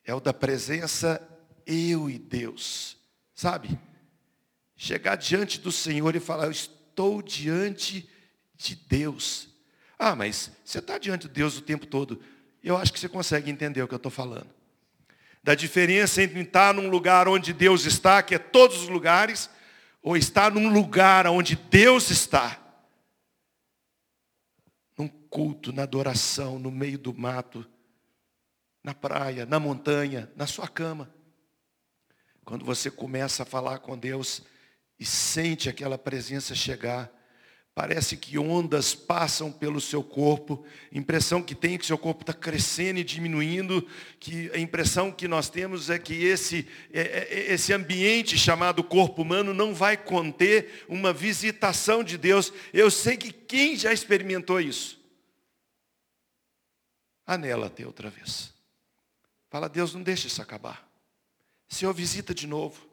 é 0.03 0.15
o 0.15 0.19
da 0.19 0.33
presença 0.33 1.21
eu 1.63 2.09
e 2.09 2.17
Deus. 2.17 2.97
Sabe? 3.35 3.79
Chegar 4.75 5.15
diante 5.15 5.59
do 5.59 5.71
Senhor 5.71 6.15
e 6.15 6.19
falar, 6.19 6.45
eu 6.45 6.51
estou 6.51 7.21
diante 7.21 8.09
de 8.55 8.75
Deus. 8.75 9.47
Ah, 9.99 10.15
mas 10.15 10.51
você 10.65 10.79
está 10.79 10.97
diante 10.97 11.27
de 11.27 11.33
Deus 11.35 11.55
o 11.55 11.61
tempo 11.61 11.85
todo. 11.85 12.19
Eu 12.63 12.75
acho 12.75 12.91
que 12.91 12.99
você 12.99 13.07
consegue 13.07 13.51
entender 13.51 13.83
o 13.83 13.87
que 13.87 13.93
eu 13.93 13.97
estou 13.97 14.11
falando. 14.11 14.49
Da 15.43 15.53
diferença 15.53 16.23
entre 16.23 16.41
estar 16.41 16.73
num 16.73 16.89
lugar 16.89 17.27
onde 17.27 17.53
Deus 17.53 17.85
está, 17.85 18.23
que 18.23 18.33
é 18.33 18.39
todos 18.39 18.81
os 18.81 18.89
lugares, 18.89 19.49
ou 20.01 20.15
estar 20.15 20.51
num 20.51 20.71
lugar 20.71 21.27
onde 21.27 21.55
Deus 21.55 22.09
está. 22.09 22.59
Num 24.97 25.07
culto, 25.07 25.71
na 25.71 25.83
adoração, 25.83 26.57
no 26.59 26.71
meio 26.71 26.97
do 26.97 27.13
mato, 27.13 27.65
na 28.83 28.93
praia, 28.93 29.45
na 29.45 29.59
montanha, 29.59 30.31
na 30.35 30.47
sua 30.47 30.67
cama. 30.67 31.13
Quando 32.45 32.63
você 32.63 32.89
começa 32.89 33.43
a 33.43 33.45
falar 33.45 33.79
com 33.79 33.97
Deus 33.97 34.41
e 34.97 35.05
sente 35.05 35.69
aquela 35.69 35.97
presença 35.97 36.55
chegar, 36.55 37.11
Parece 37.77 38.17
que 38.17 38.39
ondas 38.39 38.95
passam 38.95 39.51
pelo 39.51 39.79
seu 39.79 40.03
corpo, 40.03 40.65
impressão 40.91 41.43
que 41.43 41.53
tem 41.53 41.75
é 41.75 41.77
que 41.77 41.85
seu 41.85 41.95
corpo 41.95 42.23
está 42.23 42.33
crescendo 42.33 42.97
e 42.97 43.03
diminuindo, 43.03 43.87
que 44.19 44.49
a 44.51 44.57
impressão 44.57 45.11
que 45.11 45.27
nós 45.27 45.47
temos 45.47 45.87
é 45.87 45.99
que 45.99 46.15
esse, 46.25 46.67
é, 46.91 47.01
é, 47.01 47.53
esse 47.53 47.71
ambiente 47.71 48.35
chamado 48.35 48.83
corpo 48.83 49.21
humano 49.21 49.53
não 49.53 49.75
vai 49.75 49.95
conter 49.95 50.85
uma 50.89 51.13
visitação 51.13 52.03
de 52.03 52.17
Deus. 52.17 52.51
Eu 52.73 52.89
sei 52.89 53.15
que 53.15 53.31
quem 53.31 53.75
já 53.75 53.93
experimentou 53.93 54.59
isso, 54.59 54.99
anela 57.27 57.67
até 57.67 57.85
outra 57.85 58.09
vez. 58.09 58.51
Fala, 59.51 59.69
Deus, 59.69 59.93
não 59.93 60.01
deixe 60.01 60.25
isso 60.25 60.41
acabar. 60.41 60.83
Senhor, 61.69 61.93
visita 61.93 62.33
de 62.33 62.47
novo. 62.47 62.87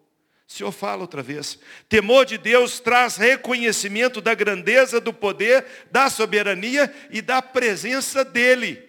O 0.47 0.53
Senhor 0.53 0.73
fala 0.73 1.03
outra 1.03 1.23
vez. 1.23 1.59
Temor 1.89 2.27
de 2.27 2.37
Deus 2.37 2.79
traz 2.79 3.17
reconhecimento 3.17 4.21
da 4.21 4.35
grandeza, 4.35 5.01
do 5.01 5.13
poder, 5.13 5.65
da 5.91 6.11
soberania 6.11 6.95
e 7.11 7.23
da 7.23 7.41
presença 7.41 8.25
dEle. 8.25 8.83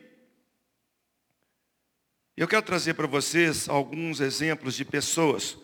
Eu 2.36 2.48
quero 2.48 2.62
trazer 2.62 2.94
para 2.96 3.08
vocês 3.08 3.70
alguns 3.70 4.20
exemplos 4.20 4.76
de 4.76 4.84
pessoas 4.84 5.58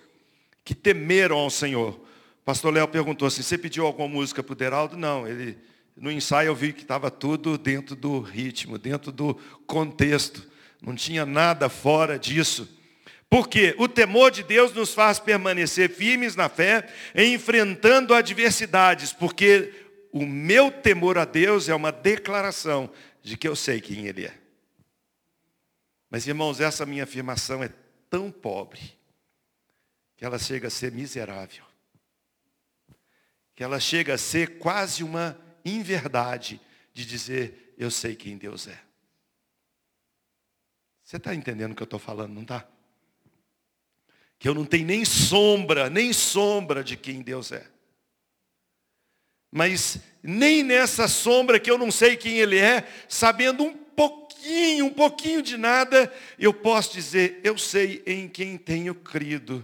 que 0.64 0.74
temeram 0.74 1.38
ao 1.38 1.50
Senhor. 1.50 2.00
O 2.42 2.44
pastor 2.46 2.74
Léo 2.74 2.88
perguntou 2.88 3.28
assim, 3.28 3.42
você 3.42 3.58
pediu 3.58 3.86
alguma 3.86 4.08
música 4.08 4.42
para 4.42 4.54
o 4.54 4.56
Deraldo? 4.56 4.96
Não, 4.96 5.28
ele, 5.28 5.58
no 5.98 6.10
ensaio 6.10 6.48
eu 6.48 6.56
vi 6.56 6.72
que 6.72 6.84
estava 6.84 7.12
tudo 7.12 7.58
dentro 7.58 7.96
do 7.96 8.22
ritmo, 8.22 8.78
dentro 8.78 9.12
do 9.12 9.36
contexto. 9.68 10.50
Não 10.82 10.96
tinha 10.96 11.26
nada 11.26 11.68
fora 11.68 12.18
disso. 12.18 12.81
Porque 13.32 13.74
o 13.78 13.88
temor 13.88 14.30
de 14.30 14.44
Deus 14.44 14.74
nos 14.74 14.94
faz 14.94 15.18
permanecer 15.18 15.90
firmes 15.90 16.36
na 16.36 16.50
fé, 16.50 16.94
enfrentando 17.16 18.14
adversidades, 18.14 19.14
porque 19.14 19.74
o 20.12 20.26
meu 20.26 20.70
temor 20.70 21.18
a 21.18 21.24
Deus 21.24 21.70
é 21.70 21.74
uma 21.74 21.94
declaração 21.94 22.92
de 23.24 23.38
que 23.38 23.48
eu 23.48 23.56
sei 23.56 23.80
quem 23.80 24.06
Ele 24.06 24.26
é. 24.26 24.38
Mas, 26.10 26.28
irmãos, 26.28 26.60
essa 26.60 26.86
minha 26.86 27.06
afirmação 27.06 27.64
é 27.64 27.70
tão 28.10 28.30
pobre, 28.30 28.82
que 30.18 30.26
ela 30.26 30.38
chega 30.38 30.68
a 30.68 30.72
ser 30.72 30.92
miserável, 30.92 31.64
que 33.56 33.64
ela 33.64 33.80
chega 33.80 34.16
a 34.16 34.18
ser 34.18 34.58
quase 34.58 35.06
uma 35.06 35.40
inverdade 35.64 36.60
de 36.94 37.06
dizer, 37.06 37.74
eu 37.78 37.90
sei 37.90 38.14
quem 38.14 38.38
Deus 38.38 38.68
é. 38.68 38.78
Você 41.02 41.16
está 41.16 41.34
entendendo 41.34 41.72
o 41.72 41.76
que 41.76 41.82
eu 41.82 41.86
estou 41.86 41.98
falando, 41.98 42.34
não 42.34 42.42
está? 42.42 42.68
Que 44.42 44.50
eu 44.50 44.56
não 44.56 44.66
tenho 44.66 44.88
nem 44.88 45.06
sombra, 45.06 45.88
nem 45.88 46.12
sombra 46.12 46.84
de 46.84 46.98
quem 46.98 47.22
Deus 47.22 47.52
é. 47.52 47.64
Mas 49.52 50.00
nem 50.24 50.64
nessa 50.64 51.08
sombra 51.08 51.60
que 51.60 51.70
eu 51.70 51.78
não 51.78 51.92
sei 51.92 52.18
quem 52.18 52.40
Ele 52.40 52.58
é, 52.58 52.92
sabendo 53.08 53.64
um 53.64 53.72
pouquinho, 53.72 54.86
um 54.88 54.94
pouquinho 54.94 55.44
de 55.44 55.58
nada, 55.58 56.12
eu 56.40 56.52
posso 56.52 56.92
dizer, 56.92 57.40
eu 57.44 57.56
sei 57.56 58.02
em 58.04 58.28
quem 58.28 58.58
tenho 58.58 58.96
crido. 58.96 59.64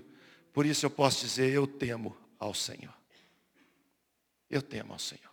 Por 0.53 0.63
isso 0.63 0.85
eu 0.85 0.91
posso 0.91 1.25
dizer, 1.25 1.51
eu 1.51 1.65
temo 1.65 2.15
ao 2.37 2.53
Senhor. 2.53 2.93
Eu 4.47 4.61
temo 4.61 4.93
ao 4.93 4.99
Senhor. 4.99 5.26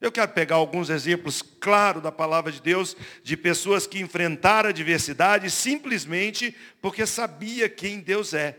Eu 0.00 0.12
quero 0.12 0.30
pegar 0.32 0.56
alguns 0.56 0.90
exemplos 0.90 1.40
claros 1.40 2.02
da 2.02 2.12
palavra 2.12 2.52
de 2.52 2.60
Deus 2.60 2.96
de 3.22 3.36
pessoas 3.36 3.86
que 3.86 3.98
enfrentaram 3.98 4.68
a 4.68 4.70
adversidade 4.70 5.50
simplesmente 5.50 6.54
porque 6.82 7.06
sabia 7.06 7.68
quem 7.68 8.00
Deus 8.00 8.34
é. 8.34 8.58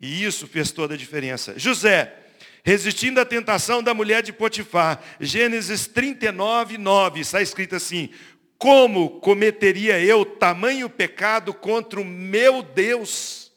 E 0.00 0.24
isso 0.24 0.46
fez 0.46 0.70
toda 0.70 0.94
a 0.94 0.96
diferença. 0.96 1.58
José, 1.58 2.16
resistindo 2.64 3.20
à 3.20 3.24
tentação 3.24 3.82
da 3.82 3.92
mulher 3.92 4.22
de 4.22 4.32
Potifar, 4.32 5.02
Gênesis 5.18 5.88
39, 5.88 6.78
9, 6.78 7.20
está 7.20 7.42
escrito 7.42 7.74
assim: 7.74 8.10
Como 8.56 9.20
cometeria 9.20 10.00
eu 10.00 10.24
tamanho 10.24 10.88
pecado 10.88 11.52
contra 11.52 12.00
o 12.00 12.04
meu 12.04 12.62
Deus? 12.62 13.49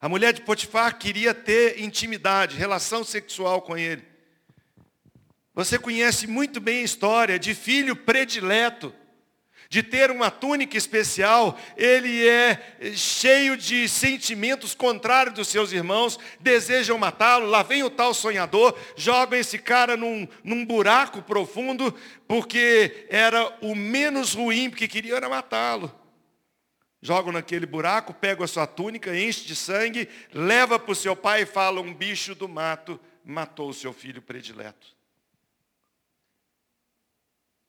A 0.00 0.08
mulher 0.08 0.32
de 0.32 0.40
Potifar 0.40 0.96
queria 0.98 1.34
ter 1.34 1.78
intimidade, 1.78 2.56
relação 2.56 3.04
sexual 3.04 3.60
com 3.60 3.76
ele. 3.76 4.02
Você 5.54 5.78
conhece 5.78 6.26
muito 6.26 6.58
bem 6.58 6.78
a 6.78 6.84
história 6.84 7.38
de 7.38 7.54
filho 7.54 7.94
predileto, 7.94 8.94
de 9.68 9.82
ter 9.82 10.10
uma 10.10 10.30
túnica 10.30 10.76
especial, 10.78 11.56
ele 11.76 12.26
é 12.26 12.80
cheio 12.94 13.58
de 13.58 13.86
sentimentos 13.90 14.74
contrários 14.74 15.34
dos 15.34 15.48
seus 15.48 15.70
irmãos, 15.70 16.18
desejam 16.40 16.96
matá-lo, 16.96 17.46
lá 17.46 17.62
vem 17.62 17.82
o 17.82 17.90
tal 17.90 18.14
sonhador, 18.14 18.74
jogam 18.96 19.38
esse 19.38 19.58
cara 19.58 19.98
num, 19.98 20.26
num 20.42 20.64
buraco 20.64 21.20
profundo, 21.20 21.94
porque 22.26 23.06
era 23.10 23.54
o 23.60 23.74
menos 23.74 24.32
ruim, 24.32 24.70
porque 24.70 24.88
queriam 24.88 25.20
matá-lo 25.28 25.99
jogam 27.00 27.32
naquele 27.32 27.66
buraco, 27.66 28.12
pegam 28.12 28.44
a 28.44 28.48
sua 28.48 28.66
túnica, 28.66 29.16
enche 29.16 29.46
de 29.46 29.56
sangue, 29.56 30.08
leva 30.32 30.78
para 30.78 30.92
o 30.92 30.94
seu 30.94 31.16
pai 31.16 31.42
e 31.42 31.46
fala, 31.46 31.80
um 31.80 31.94
bicho 31.94 32.34
do 32.34 32.48
mato 32.48 33.00
matou 33.24 33.70
o 33.70 33.74
seu 33.74 33.92
filho 33.92 34.20
predileto. 34.20 34.94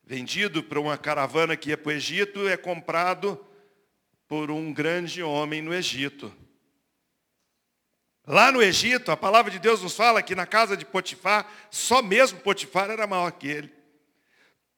Vendido 0.04 0.62
para 0.62 0.80
uma 0.80 0.98
caravana 0.98 1.56
que 1.56 1.70
ia 1.70 1.78
para 1.78 1.90
o 1.90 1.94
Egito, 1.94 2.48
é 2.48 2.58
comprado 2.58 3.40
por 4.28 4.52
um 4.52 4.74
grande 4.74 5.24
homem 5.24 5.62
no 5.62 5.74
Egito. 5.74 6.34
Lá 8.28 8.52
no 8.52 8.62
Egito, 8.62 9.12
a 9.12 9.18
palavra 9.18 9.50
de 9.50 9.60
Deus 9.60 9.82
nos 9.82 9.96
fala 9.96 10.22
que 10.22 10.36
na 10.36 10.46
casa 10.46 10.76
de 10.76 10.86
Potifar, 10.86 11.50
só 11.70 12.02
mesmo 12.02 12.40
Potifar 12.40 12.90
era 12.90 13.08
maior 13.08 13.32
que 13.32 13.48
ele. 13.48 13.74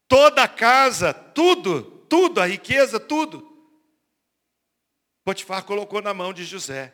Toda 0.07 0.43
a 0.43 0.47
casa, 0.47 1.13
tudo, 1.13 1.81
tudo, 2.07 2.39
a 2.39 2.45
riqueza, 2.45 2.99
tudo, 2.99 3.52
Potifar 5.23 5.63
colocou 5.63 6.01
na 6.01 6.13
mão 6.13 6.33
de 6.33 6.43
José. 6.43 6.93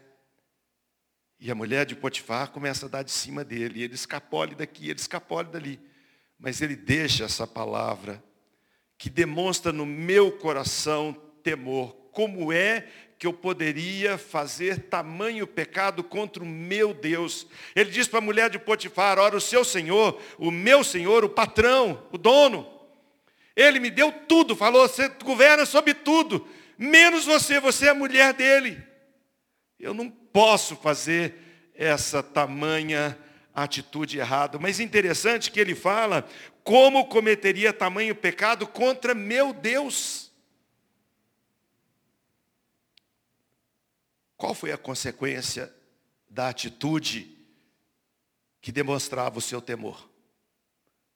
E 1.40 1.50
a 1.50 1.56
mulher 1.56 1.86
de 1.86 1.96
Potifar 1.96 2.52
começa 2.52 2.86
a 2.86 2.90
dar 2.90 3.04
de 3.04 3.12
cima 3.12 3.44
dele. 3.44 3.82
Ele 3.82 3.96
escapole 3.96 4.54
daqui, 4.54 4.90
ele 4.90 5.00
escapole 5.00 5.48
dali. 5.48 5.80
Mas 6.38 6.62
ele 6.62 6.76
deixa 6.76 7.24
essa 7.24 7.48
palavra 7.48 8.24
que 8.98 9.10
demonstra 9.10 9.72
no 9.72 9.86
meu 9.86 10.32
coração 10.32 11.14
temor. 11.42 11.94
Como 12.12 12.54
é 12.54 12.88
que 13.18 13.26
eu 13.26 13.34
poderia 13.34 14.18
fazer 14.18 14.84
tamanho 14.90 15.48
pecado 15.48 16.04
contra 16.04 16.44
o 16.44 16.46
meu 16.46 16.94
Deus? 16.94 17.48
Ele 17.76 17.90
diz 17.90 18.08
para 18.08 18.20
a 18.20 18.22
mulher 18.22 18.50
de 18.50 18.60
Potifar, 18.60 19.18
ora, 19.18 19.36
o 19.36 19.42
seu 19.42 19.64
Senhor, 19.64 20.22
o 20.38 20.52
meu 20.52 20.84
Senhor, 20.84 21.26
o 21.26 21.30
patrão, 21.30 22.06
o 22.12 22.18
dono, 22.18 22.80
ele 23.56 23.80
me 23.80 23.90
deu 23.90 24.12
tudo, 24.12 24.56
falou, 24.56 24.88
você 24.88 25.10
governa 25.24 25.66
sobre 25.66 25.94
tudo 25.94 26.48
menos 26.80 27.26
você, 27.26 27.60
você 27.60 27.88
é 27.88 27.90
a 27.90 27.94
mulher 27.94 28.34
dele. 28.34 28.82
Eu 29.78 29.94
não 29.94 30.10
posso 30.10 30.78
fazer 30.78 31.72
essa 31.76 32.24
tamanha 32.24 33.18
atitude 33.54 34.18
errada. 34.18 34.58
Mas 34.58 34.80
interessante 34.80 35.52
que 35.52 35.60
ele 35.60 35.76
fala 35.76 36.28
como 36.64 37.08
cometeria 37.08 37.74
tamanho 37.74 38.16
pecado 38.16 38.66
contra 38.66 39.14
meu 39.14 39.54
Deus. 39.54 40.32
Qual 44.38 44.54
foi 44.54 44.72
a 44.72 44.78
consequência 44.78 45.74
da 46.30 46.48
atitude 46.48 47.38
que 48.62 48.72
demonstrava 48.72 49.38
o 49.38 49.42
seu 49.42 49.62
temor? 49.62 50.10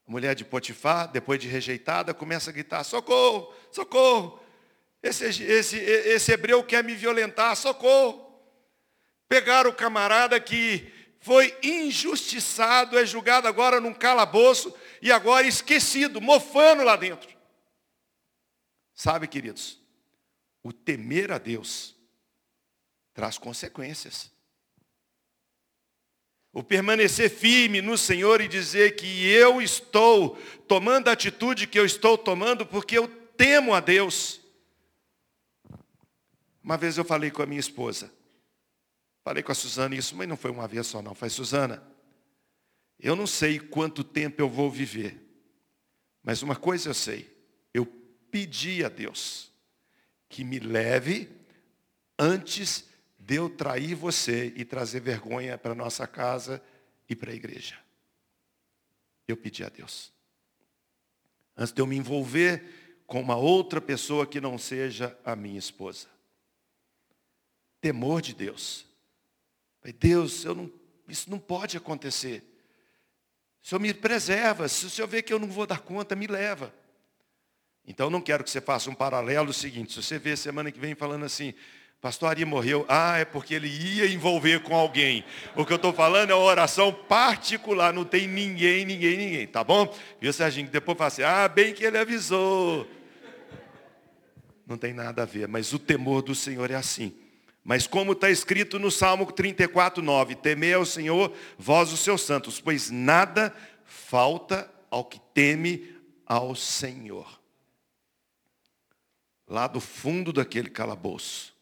A 0.05 0.11
mulher 0.11 0.35
de 0.35 0.43
Potifar, 0.43 1.09
depois 1.09 1.39
de 1.39 1.47
rejeitada, 1.47 2.13
começa 2.13 2.49
a 2.49 2.53
gritar: 2.53 2.83
socorro, 2.83 3.53
socorro, 3.71 4.42
esse, 5.03 5.43
esse, 5.43 5.77
esse 5.77 6.31
hebreu 6.31 6.63
quer 6.63 6.81
me 6.81 6.95
violentar, 6.95 7.55
socorro. 7.57 8.23
Pegaram 9.27 9.69
o 9.69 9.75
camarada 9.75 10.39
que 10.39 10.89
foi 11.19 11.57
injustiçado, 11.61 12.97
é 12.97 13.05
julgado 13.05 13.47
agora 13.47 13.81
num 13.81 13.93
calabouço 13.93 14.73
e 15.01 15.11
agora 15.11 15.45
esquecido, 15.45 16.21
mofando 16.21 16.83
lá 16.83 16.95
dentro. 16.95 17.29
Sabe, 18.93 19.27
queridos, 19.27 19.79
o 20.63 20.71
temer 20.71 21.31
a 21.31 21.37
Deus 21.37 21.95
traz 23.13 23.37
consequências. 23.37 24.31
O 26.53 26.63
permanecer 26.63 27.29
firme 27.29 27.81
no 27.81 27.97
Senhor 27.97 28.39
e 28.39 28.47
dizer 28.47 28.95
que 28.95 29.27
eu 29.27 29.61
estou 29.61 30.37
tomando 30.67 31.09
a 31.09 31.13
atitude 31.13 31.67
que 31.67 31.79
eu 31.79 31.85
estou 31.85 32.17
tomando 32.17 32.65
porque 32.65 32.97
eu 32.97 33.07
temo 33.07 33.73
a 33.73 33.79
Deus. 33.79 34.42
Uma 36.63 36.77
vez 36.77 36.97
eu 36.97 37.03
falei 37.03 37.29
com 37.29 37.41
a 37.41 37.45
minha 37.45 37.59
esposa, 37.59 38.11
falei 39.23 39.43
com 39.43 39.51
a 39.51 39.55
Suzana 39.55 39.95
isso, 39.95 40.15
mas 40.15 40.27
não 40.27 40.37
foi 40.37 40.49
uma 40.49 40.67
vez 40.67 40.87
só 40.87 41.01
não, 41.01 41.13
foi 41.13 41.29
Suzana. 41.29 41.83
Eu 42.97 43.15
não 43.15 43.27
sei 43.27 43.59
quanto 43.59 44.03
tempo 44.03 44.41
eu 44.41 44.49
vou 44.49 44.71
viver, 44.71 45.19
mas 46.23 46.41
uma 46.41 46.55
coisa 46.55 46.89
eu 46.89 46.93
sei, 46.93 47.29
eu 47.73 47.85
pedi 48.31 48.83
a 48.83 48.89
Deus 48.89 49.51
que 50.29 50.43
me 50.43 50.57
leve 50.57 51.29
antes 52.17 52.85
de 53.19 53.35
eu 53.35 53.49
trair 53.49 53.93
você 53.93 54.53
e 54.55 54.63
trazer 54.63 55.01
vergonha 55.01 55.57
para 55.57 55.75
nossa 55.75 56.07
casa 56.07 56.63
e 57.09 57.15
para 57.15 57.31
a 57.31 57.35
igreja. 57.35 57.77
Eu 59.27 59.35
pedi 59.35 59.63
a 59.63 59.69
Deus. 59.69 60.11
Antes 61.55 61.73
de 61.73 61.81
eu 61.81 61.87
me 61.87 61.95
envolver 61.95 63.03
com 63.05 63.21
uma 63.21 63.35
outra 63.35 63.79
pessoa 63.79 64.25
que 64.25 64.41
não 64.41 64.57
seja 64.57 65.17
a 65.23 65.35
minha 65.35 65.59
esposa. 65.59 66.12
Temor 67.83 68.21
de 68.21 68.33
Deus. 68.33 68.85
Deus, 69.99 70.45
eu 70.45 70.55
não, 70.55 70.71
isso 71.05 71.29
não 71.29 71.37
pode 71.37 71.75
acontecer. 71.75 72.41
O 73.61 73.67
Senhor 73.67 73.81
me 73.81 73.93
preserva. 73.93 74.69
Se 74.69 74.85
o 74.85 74.89
Senhor 74.89 75.05
vê 75.05 75.21
que 75.21 75.33
eu 75.33 75.37
não 75.37 75.49
vou 75.49 75.67
dar 75.67 75.81
conta, 75.81 76.15
me 76.15 76.25
leva. 76.25 76.73
Então 77.85 78.09
não 78.09 78.21
quero 78.21 78.41
que 78.41 78.49
você 78.49 78.61
faça 78.61 78.89
um 78.89 78.95
paralelo 78.95 79.51
seguinte. 79.51 79.91
Se 79.91 80.01
você 80.01 80.17
vê 80.17 80.37
semana 80.37 80.71
que 80.71 80.79
vem 80.79 80.95
falando 80.95 81.25
assim, 81.25 81.53
Pastor 81.99 82.29
Ari 82.29 82.45
morreu. 82.45 82.85
Ah, 82.87 83.17
é 83.17 83.25
porque 83.25 83.53
ele 83.53 83.67
ia 83.67 84.07
envolver 84.07 84.61
com 84.61 84.73
alguém. 84.73 85.25
O 85.53 85.65
que 85.65 85.73
eu 85.73 85.75
estou 85.75 85.91
falando 85.91 86.29
é 86.29 86.33
uma 86.33 86.41
oração 86.41 86.93
particular. 86.93 87.91
Não 87.91 88.05
tem 88.05 88.29
ninguém, 88.29 88.85
ninguém, 88.85 89.17
ninguém. 89.17 89.45
Tá 89.45 89.61
bom? 89.61 89.93
Viu, 90.21 90.31
Serginho? 90.31 90.69
Depois 90.69 90.97
fala 90.97 91.09
assim, 91.09 91.23
ah, 91.23 91.49
bem 91.49 91.73
que 91.73 91.83
ele 91.83 91.97
avisou. 91.97 92.87
Não 94.65 94.77
tem 94.77 94.93
nada 94.93 95.23
a 95.23 95.25
ver. 95.25 95.49
Mas 95.49 95.73
o 95.73 95.79
temor 95.79 96.21
do 96.21 96.33
Senhor 96.33 96.71
é 96.71 96.75
assim. 96.75 97.13
Mas 97.63 97.87
como 97.87 98.11
está 98.11 98.29
escrito 98.29 98.77
no 98.77 98.91
Salmo 98.91 99.31
34, 99.31 100.03
9. 100.03 100.35
Temei 100.35 100.73
ao 100.73 100.85
Senhor, 100.85 101.33
vós 101.57 101.93
os 101.93 102.01
seus 102.01 102.21
santos. 102.21 102.59
Pois 102.59 102.89
nada 102.89 103.55
falta 103.85 104.69
ao 104.91 105.05
que 105.05 105.19
teme 105.33 105.95
ao 106.25 106.55
Senhor. 106.55 107.41
Lá 109.47 109.67
do 109.67 109.79
fundo 109.79 110.33
daquele 110.33 110.69
calabouço 110.69 111.53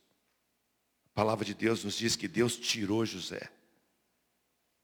a 1.11 1.13
palavra 1.13 1.43
de 1.43 1.53
Deus 1.53 1.83
nos 1.83 1.97
diz 1.97 2.15
que 2.15 2.27
Deus 2.27 2.55
tirou 2.55 3.05
José, 3.05 3.51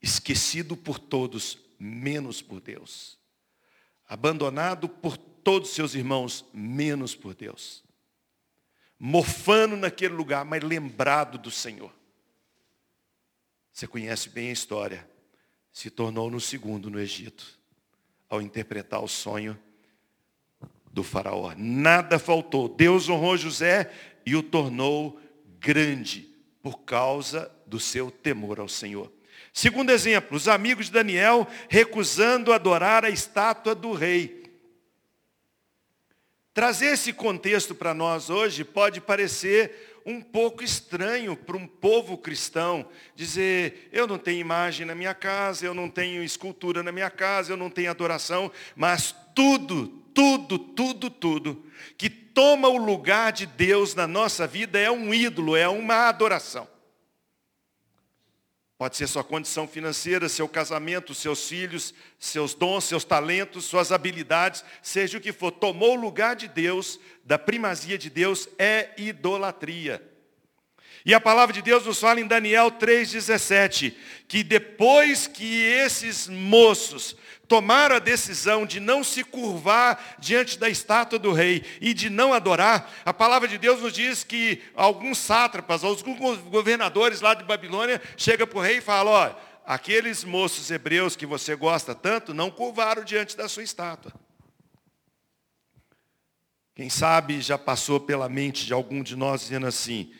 esquecido 0.01 0.75
por 0.75 0.99
todos, 0.99 1.57
menos 1.79 2.41
por 2.41 2.59
Deus, 2.59 3.17
abandonado 4.05 4.89
por 4.89 5.15
todos 5.17 5.69
seus 5.69 5.95
irmãos, 5.95 6.45
menos 6.53 7.15
por 7.15 7.33
Deus, 7.33 7.81
mofando 8.99 9.75
naquele 9.75 10.13
lugar, 10.13 10.43
mas 10.43 10.63
lembrado 10.63 11.37
do 11.37 11.51
Senhor. 11.51 11.93
Você 13.71 13.85
conhece 13.87 14.29
bem 14.29 14.49
a 14.49 14.53
história, 14.53 15.07
se 15.71 15.89
tornou 15.89 16.31
no 16.31 16.39
segundo 16.39 16.89
no 16.89 16.99
Egito, 16.99 17.59
ao 18.27 18.41
interpretar 18.41 19.03
o 19.03 19.07
sonho 19.07 19.57
do 20.91 21.03
faraó. 21.03 21.53
Nada 21.55 22.17
faltou. 22.17 22.67
Deus 22.67 23.07
honrou 23.07 23.37
José 23.37 23.91
e 24.25 24.35
o 24.35 24.41
tornou 24.41 25.21
grande 25.59 26.27
por 26.61 26.79
causa 26.79 27.51
do 27.65 27.79
seu 27.79 28.09
temor 28.09 28.59
ao 28.59 28.67
Senhor. 28.67 29.11
Segundo 29.53 29.91
exemplo, 29.91 30.35
os 30.35 30.47
amigos 30.47 30.87
de 30.87 30.91
Daniel 30.91 31.47
recusando 31.69 32.51
adorar 32.51 33.05
a 33.05 33.09
estátua 33.09 33.73
do 33.73 33.93
rei. 33.93 34.36
Trazer 36.57 36.93
esse 36.93 37.13
contexto 37.13 37.75
para 37.75 37.93
nós 37.93 38.31
hoje 38.31 38.63
pode 38.63 38.99
parecer 38.99 40.01
um 40.03 40.19
pouco 40.19 40.63
estranho 40.63 41.35
para 41.35 41.55
um 41.55 41.67
povo 41.67 42.17
cristão 42.17 42.83
dizer: 43.15 43.87
eu 43.93 44.07
não 44.07 44.17
tenho 44.17 44.39
imagem 44.39 44.83
na 44.83 44.95
minha 44.95 45.13
casa, 45.13 45.67
eu 45.67 45.75
não 45.75 45.87
tenho 45.87 46.23
escultura 46.23 46.81
na 46.81 46.91
minha 46.91 47.11
casa, 47.11 47.53
eu 47.53 47.57
não 47.57 47.69
tenho 47.69 47.91
adoração, 47.91 48.51
mas 48.75 49.13
tudo, 49.35 50.01
tudo, 50.15 50.57
tudo, 50.57 51.11
tudo 51.11 51.63
que 51.95 52.09
toma 52.09 52.67
o 52.67 52.77
lugar 52.77 53.31
de 53.31 53.45
Deus 53.45 53.93
na 53.93 54.07
nossa 54.07 54.47
vida 54.47 54.79
é 54.79 54.89
um 54.89 55.13
ídolo, 55.13 55.55
é 55.55 55.67
uma 55.67 56.09
adoração. 56.09 56.67
Pode 58.77 58.95
ser 58.95 59.07
sua 59.07 59.23
condição 59.23 59.67
financeira, 59.67 60.29
seu 60.29 60.47
casamento, 60.47 61.15
seus 61.15 61.47
filhos, 61.49 61.95
seus 62.19 62.53
dons, 62.53 62.83
seus 62.83 63.03
talentos, 63.03 63.65
suas 63.65 63.91
habilidades, 63.91 64.63
seja 64.83 65.17
o 65.17 65.21
que 65.21 65.33
for. 65.33 65.51
Tomou 65.51 65.97
o 65.97 65.99
lugar 65.99 66.35
de 66.35 66.47
Deus, 66.47 66.99
da 67.23 67.39
primazia 67.39 67.97
de 67.97 68.07
Deus, 68.07 68.47
é 68.59 68.91
idolatria. 68.95 70.03
E 71.03 71.11
a 71.11 71.19
palavra 71.19 71.53
de 71.53 71.61
Deus 71.61 71.85
nos 71.85 71.99
fala 71.99 72.19
em 72.19 72.27
Daniel 72.27 72.69
3,17, 72.69 73.95
que 74.27 74.43
depois 74.43 75.25
que 75.25 75.63
esses 75.63 76.27
moços 76.27 77.15
tomaram 77.47 77.95
a 77.95 77.99
decisão 77.99 78.65
de 78.65 78.79
não 78.79 79.03
se 79.03 79.23
curvar 79.23 80.17
diante 80.19 80.59
da 80.59 80.69
estátua 80.69 81.17
do 81.17 81.31
rei 81.31 81.63
e 81.79 81.93
de 81.93 82.09
não 82.09 82.33
adorar, 82.33 82.91
a 83.05 83.13
palavra 83.13 83.47
de 83.47 83.57
Deus 83.57 83.81
nos 83.81 83.93
diz 83.93 84.23
que 84.23 84.61
alguns 84.75 85.17
sátrapas, 85.17 85.83
alguns 85.83 86.39
governadores 86.41 87.21
lá 87.21 87.33
de 87.33 87.43
Babilônia, 87.43 88.01
chegam 88.17 88.45
para 88.45 88.57
o 88.57 88.61
rei 88.61 88.77
e 88.77 88.81
falam, 88.81 89.13
olha, 89.13 89.35
aqueles 89.65 90.23
moços 90.23 90.71
hebreus 90.71 91.15
que 91.15 91.25
você 91.25 91.55
gosta 91.55 91.95
tanto, 91.95 92.33
não 92.33 92.51
curvaram 92.51 93.03
diante 93.03 93.35
da 93.35 93.47
sua 93.47 93.63
estátua. 93.63 94.13
Quem 96.75 96.89
sabe 96.89 97.41
já 97.41 97.57
passou 97.57 97.99
pela 97.99 98.29
mente 98.29 98.65
de 98.65 98.71
algum 98.71 99.01
de 99.01 99.15
nós 99.15 99.41
dizendo 99.41 99.65
assim, 99.65 100.13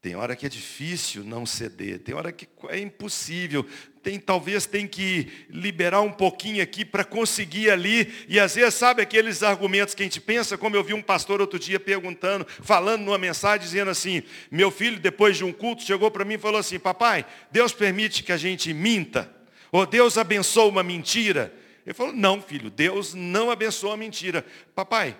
tem 0.00 0.16
hora 0.16 0.34
que 0.34 0.46
é 0.46 0.48
difícil 0.48 1.22
não 1.24 1.44
ceder, 1.44 1.98
tem 1.98 2.14
hora 2.14 2.32
que 2.32 2.48
é 2.68 2.78
impossível, 2.78 3.66
tem, 4.02 4.18
talvez 4.18 4.66
tem 4.66 4.86
que 4.86 5.28
liberar 5.48 6.00
um 6.00 6.12
pouquinho 6.12 6.62
aqui 6.62 6.84
para 6.84 7.04
conseguir 7.04 7.70
ali, 7.70 8.12
e 8.28 8.40
às 8.40 8.54
vezes 8.54 8.74
sabe 8.74 9.02
aqueles 9.02 9.42
argumentos 9.42 9.94
que 9.94 10.02
a 10.02 10.06
gente 10.06 10.20
pensa, 10.20 10.56
como 10.56 10.76
eu 10.76 10.84
vi 10.84 10.94
um 10.94 11.02
pastor 11.02 11.40
outro 11.40 11.58
dia 11.58 11.78
perguntando, 11.78 12.46
falando 12.62 13.02
numa 13.02 13.18
mensagem, 13.18 13.60
dizendo 13.60 13.90
assim, 13.90 14.22
meu 14.50 14.70
filho 14.70 14.98
depois 14.98 15.36
de 15.36 15.44
um 15.44 15.52
culto 15.52 15.82
chegou 15.82 16.10
para 16.10 16.24
mim 16.24 16.34
e 16.34 16.38
falou 16.38 16.60
assim, 16.60 16.78
papai, 16.78 17.24
Deus 17.50 17.72
permite 17.72 18.22
que 18.22 18.32
a 18.32 18.36
gente 18.36 18.72
minta? 18.72 19.30
Ou 19.72 19.86
Deus 19.86 20.18
abençoa 20.18 20.66
uma 20.66 20.82
mentira? 20.82 21.54
Ele 21.86 21.94
falou, 21.94 22.12
não 22.12 22.40
filho, 22.42 22.70
Deus 22.70 23.14
não 23.14 23.50
abençoa 23.50 23.94
a 23.94 23.96
mentira. 23.96 24.44
Papai, 24.74 25.16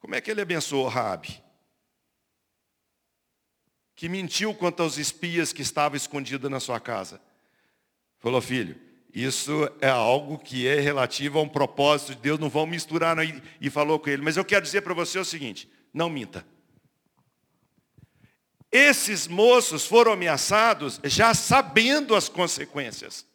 como 0.00 0.14
é 0.14 0.20
que 0.20 0.30
ele 0.30 0.40
abençoou 0.40 0.88
Rabi? 0.88 1.42
que 4.02 4.08
mentiu 4.08 4.52
quanto 4.52 4.82
aos 4.82 4.98
espias 4.98 5.52
que 5.52 5.62
estavam 5.62 5.96
escondidos 5.96 6.50
na 6.50 6.58
sua 6.58 6.80
casa. 6.80 7.20
Falou, 8.22 8.40
filho, 8.40 8.76
isso 9.12 9.68
é 9.80 9.88
algo 9.88 10.38
que 10.38 10.66
é 10.66 10.80
relativo 10.80 11.40
a 11.40 11.42
um 11.42 11.48
propósito 11.48 12.14
de 12.14 12.22
Deus, 12.22 12.38
não 12.38 12.48
vão 12.48 12.64
misturar. 12.66 13.16
Não. 13.16 13.24
E 13.60 13.68
falou 13.68 13.98
com 13.98 14.08
ele. 14.08 14.22
Mas 14.22 14.36
eu 14.36 14.44
quero 14.44 14.64
dizer 14.64 14.80
para 14.82 14.94
você 14.94 15.18
o 15.18 15.24
seguinte, 15.24 15.68
não 15.92 16.08
minta. 16.08 16.46
Esses 18.70 19.26
moços 19.26 19.84
foram 19.84 20.12
ameaçados 20.12 21.00
já 21.04 21.34
sabendo 21.34 22.14
as 22.14 22.28
consequências. 22.28 23.26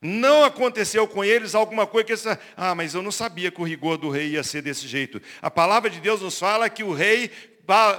Não 0.00 0.44
aconteceu 0.44 1.08
com 1.08 1.24
eles 1.24 1.54
alguma 1.54 1.86
coisa 1.86 2.04
que 2.04 2.12
eles, 2.12 2.26
ah, 2.56 2.74
mas 2.74 2.92
eu 2.92 3.02
não 3.02 3.12
sabia 3.12 3.50
que 3.52 3.60
o 3.60 3.64
rigor 3.64 3.96
do 3.96 4.10
rei 4.10 4.30
ia 4.30 4.42
ser 4.42 4.60
desse 4.60 4.86
jeito. 4.86 5.22
A 5.40 5.50
palavra 5.50 5.88
de 5.88 6.00
Deus 6.00 6.20
nos 6.20 6.38
fala 6.38 6.68
que 6.68 6.84
o 6.84 6.92
rei 6.92 7.30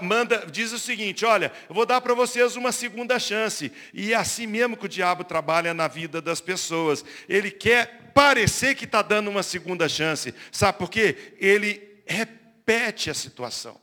manda, 0.02 0.46
diz 0.52 0.72
o 0.72 0.80
seguinte, 0.80 1.26
olha, 1.26 1.52
eu 1.70 1.76
vou 1.76 1.86
dar 1.86 2.02
para 2.02 2.14
vocês 2.14 2.56
uma 2.56 2.72
segunda 2.72 3.18
chance. 3.20 3.72
E 3.94 4.14
é 4.14 4.16
assim 4.16 4.46
mesmo 4.46 4.78
que 4.78 4.86
o 4.86 4.90
diabo 4.90 5.24
trabalha 5.24 5.74
na 5.74 5.88
vida 5.88 6.22
das 6.22 6.42
pessoas. 6.42 7.04
Ele 7.28 7.50
quer 7.50 8.12
parecer 8.14 8.76
que 8.76 8.86
está 8.86 9.02
dando 9.02 9.30
uma 9.30 9.44
segunda 9.44 9.88
chance. 9.88 10.34
Sabe 10.52 10.78
por 10.78 10.90
quê? 10.90 11.34
Ele 11.40 12.04
repete 12.06 13.10
a 13.10 13.14
situação. 13.14 13.80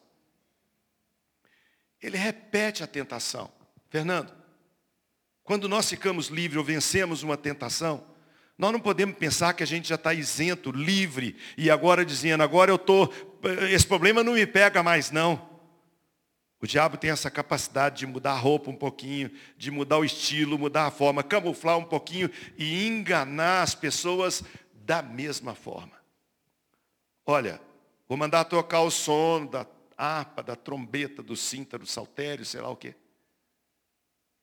Ele 2.02 2.16
repete 2.16 2.82
a 2.82 2.86
tentação. 2.86 3.50
Fernando, 3.88 4.32
quando 5.42 5.68
nós 5.68 5.88
ficamos 5.88 6.28
livres 6.28 6.58
ou 6.58 6.64
vencemos 6.64 7.22
uma 7.22 7.36
tentação, 7.36 8.06
nós 8.56 8.72
não 8.72 8.78
podemos 8.78 9.16
pensar 9.16 9.54
que 9.54 9.62
a 9.62 9.66
gente 9.66 9.88
já 9.88 9.94
está 9.94 10.12
isento, 10.12 10.70
livre, 10.70 11.34
e 11.56 11.70
agora 11.70 12.04
dizendo, 12.04 12.42
agora 12.42 12.70
eu 12.70 12.76
estou, 12.76 13.12
esse 13.70 13.86
problema 13.86 14.22
não 14.22 14.34
me 14.34 14.46
pega 14.46 14.82
mais, 14.82 15.10
não. 15.10 15.49
O 16.62 16.66
diabo 16.66 16.98
tem 16.98 17.10
essa 17.10 17.30
capacidade 17.30 18.00
de 18.00 18.06
mudar 18.06 18.32
a 18.32 18.38
roupa 18.38 18.70
um 18.70 18.76
pouquinho, 18.76 19.30
de 19.56 19.70
mudar 19.70 19.98
o 19.98 20.04
estilo, 20.04 20.58
mudar 20.58 20.86
a 20.86 20.90
forma, 20.90 21.22
camuflar 21.22 21.78
um 21.78 21.84
pouquinho 21.84 22.30
e 22.58 22.86
enganar 22.86 23.62
as 23.62 23.74
pessoas 23.74 24.42
da 24.74 25.00
mesma 25.00 25.54
forma. 25.54 25.98
Olha, 27.24 27.60
vou 28.06 28.18
mandar 28.18 28.44
tocar 28.44 28.82
o 28.82 28.90
som 28.90 29.46
da 29.46 29.66
harpa, 29.96 30.42
da 30.42 30.54
trombeta, 30.54 31.22
do 31.22 31.34
cíntaro, 31.34 31.84
do 31.84 31.88
saltério, 31.88 32.44
sei 32.44 32.60
lá 32.60 32.68
o 32.68 32.76
quê. 32.76 32.94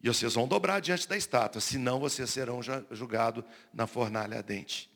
E 0.01 0.07
vocês 0.07 0.33
vão 0.33 0.47
dobrar 0.47 0.79
diante 0.79 1.07
da 1.07 1.17
estátua, 1.17 1.61
senão 1.61 1.99
vocês 1.99 2.29
serão 2.29 2.61
julgados 2.91 3.43
na 3.71 3.85
fornalha 3.85 4.37
ardente. 4.37 4.89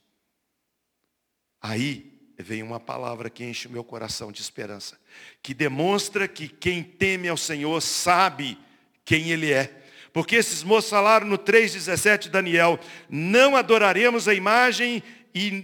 Aí 1.62 2.11
vem 2.41 2.63
uma 2.63 2.80
palavra 2.80 3.30
que 3.30 3.43
enche 3.43 3.67
o 3.67 3.71
meu 3.71 3.84
coração 3.84 4.32
de 4.32 4.41
esperança, 4.41 4.99
que 5.41 5.54
demonstra 5.54 6.27
que 6.27 6.47
quem 6.47 6.84
teme 6.84 7.27
ao 7.27 7.38
Senhor 7.38 7.82
sabe 7.82 8.58
quem 9.06 9.30
Ele 9.32 9.51
é. 9.51 9.82
Porque 10.13 10.36
esses 10.36 10.63
moços 10.63 10.89
falaram 10.89 11.25
no 11.25 11.38
3,17 11.38 12.30
Daniel, 12.30 12.80
não 13.10 13.56
adoraremos 13.56 14.27
a 14.27 14.34
imagem 14.34 15.01
e 15.34 15.63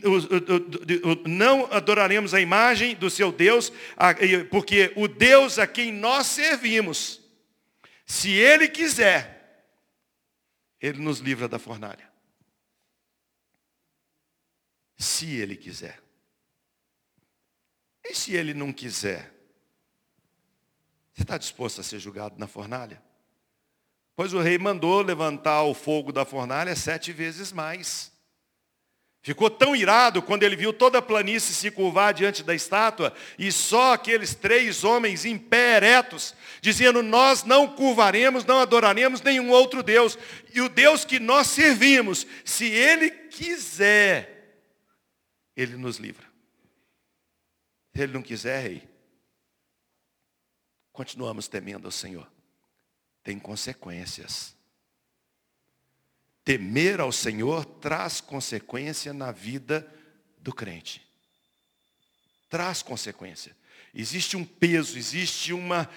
não 1.26 1.68
adoraremos 1.72 2.34
a 2.34 2.40
imagem 2.40 2.96
do 2.96 3.10
seu 3.10 3.32
Deus, 3.32 3.72
porque 4.50 4.94
o 4.96 5.08
Deus 5.08 5.60
a 5.60 5.68
quem 5.68 5.92
nós 5.92 6.28
servimos, 6.28 7.22
se 8.06 8.32
Ele 8.32 8.70
quiser, 8.70 9.66
Ele 10.82 11.00
nos 11.00 11.20
livra 11.20 11.48
da 11.48 11.60
fornalha. 11.60 12.08
Se 14.98 15.36
Ele 15.36 15.58
quiser. 15.58 16.07
E 18.10 18.16
se 18.16 18.34
Ele 18.34 18.54
não 18.54 18.72
quiser? 18.72 19.34
Você 21.14 21.24
está 21.24 21.38
disposto 21.38 21.82
a 21.82 21.84
ser 21.84 22.00
julgado 22.00 22.36
na 22.38 22.48
fornalha? 22.48 23.02
Pois 24.16 24.34
o 24.34 24.40
rei 24.40 24.58
mandou 24.58 25.02
levantar 25.02 25.64
o 25.64 25.74
fogo 25.74 26.12
da 26.12 26.24
fornalha 26.26 26.76
sete 26.76 27.12
vezes 27.12 27.52
mais. 27.52 28.12
Ficou 29.22 29.50
tão 29.50 29.76
irado 29.76 30.22
quando 30.22 30.44
ele 30.44 30.56
viu 30.56 30.72
toda 30.72 31.00
a 31.00 31.02
planície 31.02 31.54
se 31.54 31.70
curvar 31.70 32.14
diante 32.14 32.44
da 32.44 32.56
estátua 32.56 33.14
e 33.38 33.52
só 33.52 33.94
aqueles 33.94 34.34
três 34.34 34.84
homens 34.84 35.26
em 35.26 35.38
pé 35.38 35.78
eretos, 35.78 36.36
dizendo: 36.62 37.04
Nós 37.04 37.44
não 37.44 37.68
curvaremos, 37.68 38.46
não 38.46 38.60
adoraremos 38.60 39.22
nenhum 39.22 39.50
outro 39.50 39.84
Deus. 39.84 40.18
E 40.54 40.62
o 40.62 40.70
Deus 40.70 41.04
que 41.04 41.20
nós 41.20 41.48
servimos, 41.48 42.26
se 42.46 42.66
Ele 42.68 43.10
quiser, 43.10 44.62
Ele 45.56 45.76
nos 45.76 45.98
livra. 45.98 46.27
Se 47.98 48.04
Ele 48.04 48.14
não 48.14 48.22
quiser, 48.22 48.62
rei, 48.62 48.88
continuamos 50.94 51.48
temendo 51.48 51.88
ao 51.88 51.92
Senhor. 51.92 52.32
Tem 53.24 53.40
consequências. 53.40 54.56
Temer 56.46 57.02
ao 57.02 57.12
Senhor 57.12 57.66
traz 57.66 58.22
consequência 58.22 59.12
na 59.14 59.32
vida 59.32 59.92
do 60.38 60.54
crente. 60.54 61.02
Traz 62.48 62.84
consequência. 62.84 63.58
Existe 63.96 64.38
um 64.38 64.46
peso, 64.46 64.96
existe 64.96 65.52
uma, 65.52 65.90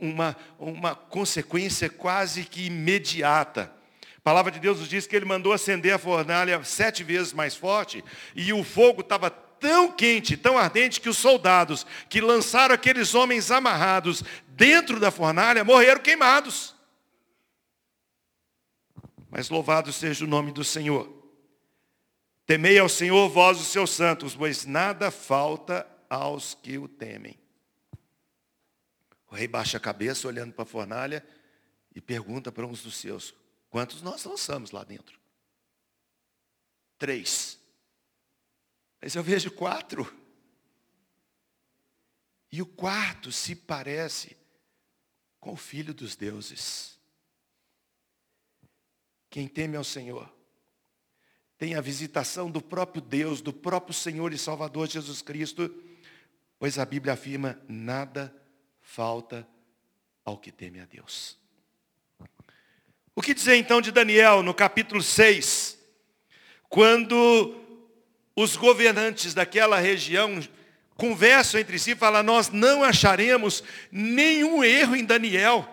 uma, 0.00 0.36
uma 0.58 0.96
consequência 0.96 1.88
quase 1.88 2.44
que 2.44 2.66
imediata. 2.66 3.72
A 4.16 4.20
palavra 4.20 4.50
de 4.50 4.58
Deus 4.58 4.80
nos 4.80 4.88
diz 4.88 5.06
que 5.06 5.14
ele 5.14 5.24
mandou 5.24 5.52
acender 5.52 5.94
a 5.94 5.98
fornalha 5.98 6.64
sete 6.64 7.04
vezes 7.04 7.32
mais 7.32 7.54
forte, 7.54 8.02
e 8.34 8.52
o 8.52 8.64
fogo 8.64 9.02
estava 9.02 9.45
tão 9.60 9.90
quente, 9.90 10.36
tão 10.36 10.58
ardente, 10.58 11.00
que 11.00 11.08
os 11.08 11.18
soldados 11.18 11.86
que 12.08 12.20
lançaram 12.20 12.74
aqueles 12.74 13.14
homens 13.14 13.50
amarrados 13.50 14.22
dentro 14.48 14.98
da 15.00 15.10
fornalha 15.10 15.64
morreram 15.64 16.00
queimados. 16.00 16.74
Mas 19.30 19.50
louvado 19.50 19.92
seja 19.92 20.24
o 20.24 20.28
nome 20.28 20.52
do 20.52 20.64
Senhor. 20.64 21.12
Temei 22.46 22.78
ao 22.78 22.88
Senhor, 22.88 23.28
vós 23.28 23.60
os 23.60 23.66
seus 23.66 23.90
santos, 23.90 24.34
pois 24.34 24.64
nada 24.64 25.10
falta 25.10 25.86
aos 26.08 26.54
que 26.54 26.78
o 26.78 26.86
temem. 26.86 27.38
O 29.28 29.34
rei 29.34 29.48
baixa 29.48 29.76
a 29.76 29.80
cabeça, 29.80 30.28
olhando 30.28 30.52
para 30.52 30.62
a 30.62 30.66
fornalha, 30.66 31.26
e 31.94 32.00
pergunta 32.00 32.52
para 32.52 32.66
uns 32.66 32.82
dos 32.82 32.96
seus: 32.96 33.34
quantos 33.68 34.00
nós 34.00 34.24
lançamos 34.24 34.70
lá 34.70 34.84
dentro? 34.84 35.18
Três. 36.98 37.58
Mas 39.00 39.14
eu 39.14 39.22
vejo 39.22 39.50
quatro. 39.50 40.12
E 42.50 42.62
o 42.62 42.66
quarto 42.66 43.30
se 43.30 43.54
parece 43.54 44.36
com 45.40 45.52
o 45.52 45.56
filho 45.56 45.92
dos 45.92 46.16
deuses. 46.16 46.98
Quem 49.28 49.46
teme 49.46 49.76
ao 49.76 49.84
Senhor 49.84 50.32
tem 51.58 51.74
a 51.74 51.80
visitação 51.80 52.50
do 52.50 52.60
próprio 52.60 53.00
Deus, 53.00 53.40
do 53.40 53.52
próprio 53.52 53.94
Senhor 53.94 54.32
e 54.32 54.38
Salvador 54.38 54.88
Jesus 54.88 55.22
Cristo, 55.22 55.74
pois 56.58 56.78
a 56.78 56.84
Bíblia 56.84 57.14
afirma: 57.14 57.60
nada 57.68 58.34
falta 58.80 59.46
ao 60.24 60.38
que 60.38 60.52
teme 60.52 60.80
a 60.80 60.84
Deus. 60.84 61.38
O 63.14 63.22
que 63.22 63.32
dizer 63.32 63.56
então 63.56 63.80
de 63.80 63.90
Daniel 63.90 64.42
no 64.42 64.52
capítulo 64.52 65.02
6, 65.02 65.78
quando 66.68 67.65
os 68.36 68.54
governantes 68.54 69.32
daquela 69.32 69.78
região 69.78 70.38
conversam 70.94 71.58
entre 71.58 71.78
si 71.78 71.92
e 71.92 71.96
falam: 71.96 72.22
Nós 72.22 72.50
não 72.50 72.84
acharemos 72.84 73.64
nenhum 73.90 74.62
erro 74.62 74.94
em 74.94 75.04
Daniel. 75.04 75.66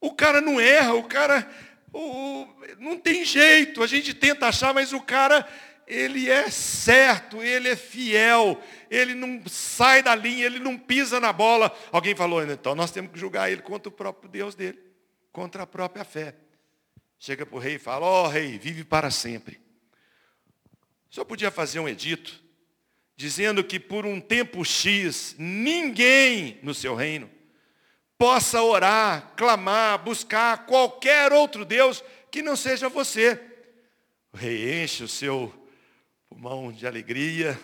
O 0.00 0.12
cara 0.12 0.40
não 0.40 0.60
erra, 0.60 0.94
o 0.94 1.02
cara 1.02 1.46
o, 1.92 2.46
não 2.78 2.96
tem 2.96 3.24
jeito, 3.24 3.82
a 3.82 3.86
gente 3.86 4.14
tenta 4.14 4.46
achar, 4.46 4.72
mas 4.72 4.92
o 4.92 5.00
cara, 5.00 5.46
ele 5.86 6.30
é 6.30 6.48
certo, 6.48 7.42
ele 7.42 7.68
é 7.68 7.76
fiel, 7.76 8.60
ele 8.88 9.14
não 9.14 9.42
sai 9.46 10.02
da 10.02 10.14
linha, 10.14 10.46
ele 10.46 10.58
não 10.58 10.78
pisa 10.78 11.18
na 11.18 11.32
bola. 11.32 11.76
Alguém 11.90 12.14
falou, 12.14 12.42
então 12.42 12.74
nós 12.74 12.90
temos 12.90 13.10
que 13.10 13.18
julgar 13.18 13.50
ele 13.50 13.62
contra 13.62 13.88
o 13.88 13.92
próprio 13.92 14.30
Deus 14.30 14.54
dele, 14.54 14.78
contra 15.32 15.64
a 15.64 15.66
própria 15.66 16.04
fé. 16.04 16.34
Chega 17.18 17.44
para 17.44 17.56
o 17.56 17.60
rei 17.60 17.74
e 17.74 17.78
fala, 17.78 18.06
ó 18.06 18.24
oh, 18.24 18.28
rei, 18.28 18.58
vive 18.58 18.84
para 18.84 19.10
sempre. 19.10 19.60
Senhor 21.10 21.24
podia 21.24 21.50
fazer 21.50 21.80
um 21.80 21.88
edito, 21.88 22.40
dizendo 23.16 23.64
que 23.64 23.80
por 23.80 24.06
um 24.06 24.20
tempo 24.20 24.64
X, 24.64 25.34
ninguém 25.38 26.58
no 26.62 26.72
seu 26.72 26.94
reino 26.94 27.28
possa 28.16 28.62
orar, 28.62 29.32
clamar, 29.34 29.98
buscar 30.04 30.66
qualquer 30.66 31.32
outro 31.32 31.64
Deus 31.64 32.04
que 32.30 32.42
não 32.42 32.54
seja 32.54 32.88
você. 32.88 33.40
O 34.32 34.36
rei 34.36 34.84
enche 34.84 35.02
o 35.02 35.08
seu 35.08 35.52
pulmão 36.28 36.70
de 36.70 36.86
alegria, 36.86 37.58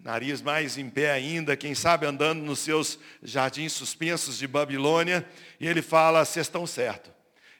nariz 0.00 0.42
mais 0.42 0.76
em 0.76 0.90
pé 0.90 1.12
ainda, 1.12 1.56
quem 1.56 1.74
sabe 1.74 2.04
andando 2.04 2.42
nos 2.42 2.58
seus 2.58 2.98
jardins 3.22 3.72
suspensos 3.72 4.38
de 4.38 4.48
Babilônia, 4.48 5.28
e 5.60 5.68
ele 5.68 5.82
fala, 5.82 6.24
vocês 6.24 6.46
estão 6.46 6.66
certo. 6.66 7.12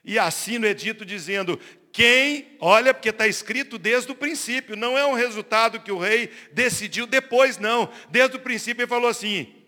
E 0.03 0.19
assina 0.19 0.67
o 0.67 0.69
edito 0.69 1.05
dizendo, 1.05 1.57
quem, 1.93 2.57
olha, 2.59 2.91
porque 2.91 3.09
está 3.09 3.27
escrito 3.27 3.77
desde 3.77 4.11
o 4.11 4.15
princípio, 4.15 4.75
não 4.75 4.97
é 4.97 5.05
um 5.05 5.13
resultado 5.13 5.79
que 5.79 5.91
o 5.91 5.99
rei 5.99 6.29
decidiu 6.51 7.05
depois, 7.05 7.59
não. 7.59 7.87
Desde 8.09 8.35
o 8.35 8.39
princípio 8.39 8.81
ele 8.81 8.89
falou 8.89 9.07
assim, 9.07 9.63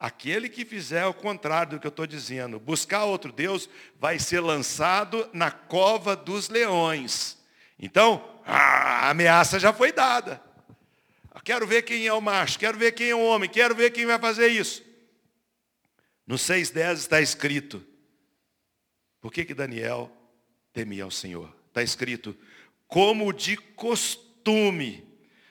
Aquele 0.00 0.48
que 0.48 0.64
fizer 0.64 1.04
o 1.06 1.12
contrário 1.12 1.72
do 1.72 1.80
que 1.80 1.86
eu 1.86 1.90
estou 1.90 2.06
dizendo, 2.06 2.60
buscar 2.60 3.04
outro 3.04 3.32
Deus, 3.32 3.68
vai 3.98 4.16
ser 4.18 4.38
lançado 4.38 5.28
na 5.32 5.50
cova 5.50 6.14
dos 6.14 6.48
leões. 6.48 7.36
Então, 7.76 8.40
a 8.46 9.10
ameaça 9.10 9.58
já 9.58 9.72
foi 9.72 9.90
dada. 9.90 10.40
quero 11.42 11.66
ver 11.66 11.82
quem 11.82 12.06
é 12.06 12.12
o 12.12 12.20
macho, 12.20 12.60
quero 12.60 12.78
ver 12.78 12.92
quem 12.92 13.10
é 13.10 13.14
o 13.14 13.24
homem, 13.24 13.50
quero 13.50 13.74
ver 13.74 13.90
quem 13.90 14.06
vai 14.06 14.20
fazer 14.20 14.46
isso. 14.46 14.84
No 16.24 16.36
6,10 16.36 16.92
está 16.92 17.20
escrito, 17.20 17.84
por 19.20 19.32
que, 19.32 19.44
que 19.44 19.54
Daniel 19.54 20.12
temia 20.78 21.02
ao 21.02 21.10
Senhor? 21.10 21.52
Está 21.66 21.82
escrito, 21.82 22.36
como 22.86 23.32
de 23.32 23.56
costume, 23.56 25.04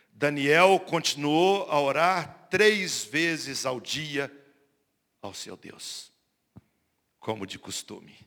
Daniel 0.10 0.80
continuou 0.80 1.70
a 1.70 1.82
orar 1.82 2.48
três 2.50 3.04
vezes 3.04 3.66
ao 3.66 3.82
dia 3.82 4.32
ao 5.22 5.34
seu 5.34 5.58
Deus, 5.58 6.14
como 7.20 7.46
de 7.46 7.60
costume. 7.60 8.18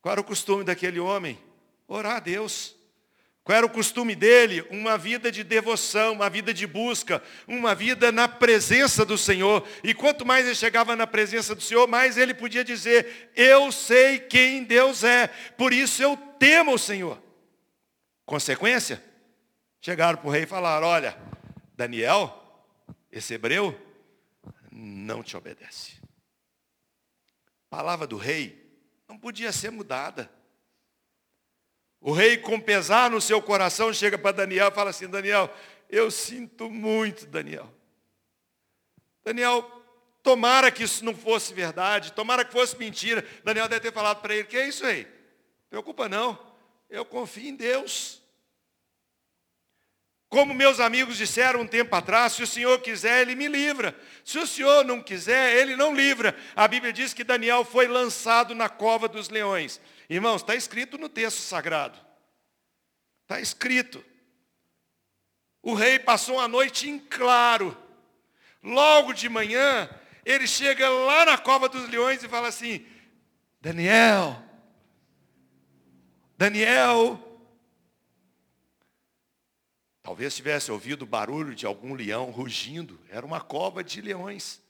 Qual 0.00 0.12
era 0.12 0.22
o 0.22 0.24
costume 0.24 0.64
daquele 0.64 0.98
homem? 0.98 1.38
Orar 1.86 2.16
a 2.16 2.20
Deus. 2.20 2.74
Qual 3.50 3.56
era 3.56 3.66
o 3.66 3.70
costume 3.70 4.14
dele? 4.14 4.64
Uma 4.70 4.96
vida 4.96 5.32
de 5.32 5.42
devoção, 5.42 6.12
uma 6.12 6.30
vida 6.30 6.54
de 6.54 6.68
busca, 6.68 7.20
uma 7.48 7.74
vida 7.74 8.12
na 8.12 8.28
presença 8.28 9.04
do 9.04 9.18
Senhor. 9.18 9.66
E 9.82 9.92
quanto 9.92 10.24
mais 10.24 10.46
ele 10.46 10.54
chegava 10.54 10.94
na 10.94 11.04
presença 11.04 11.52
do 11.52 11.60
Senhor, 11.60 11.88
mais 11.88 12.16
ele 12.16 12.32
podia 12.32 12.62
dizer: 12.62 13.32
Eu 13.34 13.72
sei 13.72 14.20
quem 14.20 14.62
Deus 14.62 15.02
é, 15.02 15.26
por 15.58 15.72
isso 15.72 16.00
eu 16.00 16.16
temo 16.38 16.74
o 16.74 16.78
Senhor. 16.78 17.20
Consequência? 18.24 19.02
Chegaram 19.80 20.18
para 20.18 20.28
o 20.28 20.30
rei 20.30 20.44
e 20.44 20.46
falaram: 20.46 20.86
Olha, 20.86 21.18
Daniel, 21.76 22.64
esse 23.10 23.34
hebreu, 23.34 23.76
não 24.70 25.24
te 25.24 25.36
obedece. 25.36 25.94
A 27.68 27.76
palavra 27.76 28.06
do 28.06 28.16
rei 28.16 28.64
não 29.08 29.18
podia 29.18 29.50
ser 29.50 29.72
mudada. 29.72 30.30
O 32.00 32.12
rei, 32.12 32.38
com 32.38 32.58
pesar 32.58 33.10
no 33.10 33.20
seu 33.20 33.42
coração, 33.42 33.92
chega 33.92 34.16
para 34.16 34.32
Daniel 34.32 34.68
e 34.68 34.74
fala 34.74 34.90
assim: 34.90 35.06
Daniel, 35.06 35.54
eu 35.88 36.10
sinto 36.10 36.70
muito, 36.70 37.26
Daniel. 37.26 37.70
Daniel, 39.22 39.70
tomara 40.22 40.70
que 40.70 40.82
isso 40.82 41.04
não 41.04 41.14
fosse 41.14 41.52
verdade, 41.52 42.12
tomara 42.12 42.44
que 42.44 42.52
fosse 42.52 42.76
mentira. 42.78 43.24
Daniel 43.44 43.68
deve 43.68 43.82
ter 43.82 43.92
falado 43.92 44.20
para 44.22 44.34
ele, 44.34 44.44
que 44.44 44.56
é 44.56 44.66
isso 44.66 44.86
aí? 44.86 45.06
Preocupa 45.68 46.08
não, 46.08 46.38
eu 46.88 47.04
confio 47.04 47.48
em 47.48 47.54
Deus. 47.54 48.22
Como 50.30 50.54
meus 50.54 50.78
amigos 50.78 51.16
disseram 51.16 51.62
um 51.62 51.66
tempo 51.66 51.94
atrás, 51.96 52.34
se 52.34 52.42
o 52.44 52.46
Senhor 52.46 52.80
quiser, 52.80 53.22
Ele 53.22 53.34
me 53.34 53.48
livra. 53.48 53.98
Se 54.24 54.38
o 54.38 54.46
Senhor 54.46 54.84
não 54.84 55.02
quiser, 55.02 55.56
Ele 55.56 55.74
não 55.74 55.92
livra. 55.92 56.36
A 56.54 56.68
Bíblia 56.68 56.92
diz 56.92 57.12
que 57.12 57.24
Daniel 57.24 57.64
foi 57.64 57.88
lançado 57.88 58.54
na 58.54 58.68
cova 58.68 59.08
dos 59.08 59.28
leões. 59.28 59.80
Irmãos, 60.08 60.36
está 60.36 60.54
escrito 60.54 60.96
no 60.96 61.08
texto 61.08 61.38
sagrado. 61.38 61.98
Está 63.22 63.40
escrito. 63.40 64.04
O 65.60 65.74
rei 65.74 65.98
passou 65.98 66.38
a 66.38 66.46
noite 66.46 66.88
em 66.88 67.00
claro. 67.00 67.76
Logo 68.62 69.12
de 69.12 69.28
manhã, 69.28 69.90
ele 70.24 70.46
chega 70.46 70.88
lá 70.88 71.24
na 71.24 71.38
cova 71.38 71.68
dos 71.68 71.88
leões 71.88 72.22
e 72.22 72.28
fala 72.28 72.46
assim: 72.46 72.86
Daniel, 73.60 74.40
Daniel, 76.38 77.29
Talvez 80.10 80.34
tivesse 80.34 80.72
ouvido 80.72 81.02
o 81.02 81.06
barulho 81.06 81.54
de 81.54 81.64
algum 81.64 81.94
leão 81.94 82.32
rugindo. 82.32 82.98
Era 83.10 83.24
uma 83.24 83.40
cova 83.40 83.84
de 83.84 84.00
leões. 84.00 84.60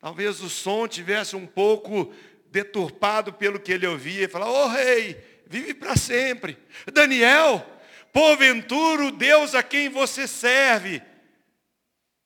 Talvez 0.00 0.40
o 0.40 0.50
som 0.50 0.88
tivesse 0.88 1.36
um 1.36 1.46
pouco 1.46 2.12
deturpado 2.46 3.32
pelo 3.32 3.60
que 3.60 3.70
ele 3.70 3.86
ouvia. 3.86 4.24
E 4.24 4.28
falar, 4.28 4.50
ô 4.50 4.64
oh, 4.64 4.66
rei, 4.66 5.14
vive 5.46 5.72
para 5.72 5.94
sempre. 5.96 6.58
Daniel, 6.92 7.64
porventura 8.12 9.04
o 9.04 9.12
Deus 9.12 9.54
a 9.54 9.62
quem 9.62 9.88
você 9.88 10.26
serve 10.26 11.00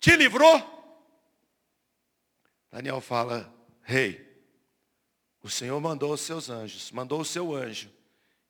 te 0.01 0.17
livrou? 0.17 0.59
Daniel 2.73 3.03
fala, 3.03 3.55
rei, 3.83 4.27
o 5.43 5.51
Senhor 5.51 5.79
mandou 5.79 6.15
os 6.15 6.23
seus 6.23 6.49
anjos, 6.49 6.91
mandou 6.91 7.21
o 7.21 7.25
seu 7.25 7.55
anjo, 7.55 7.91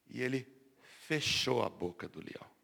e 0.09 0.23
ele 0.23 0.47
fechou 1.09 1.65
a 1.65 1.69
boca 1.69 2.09
do 2.09 2.21
leão 2.21 2.56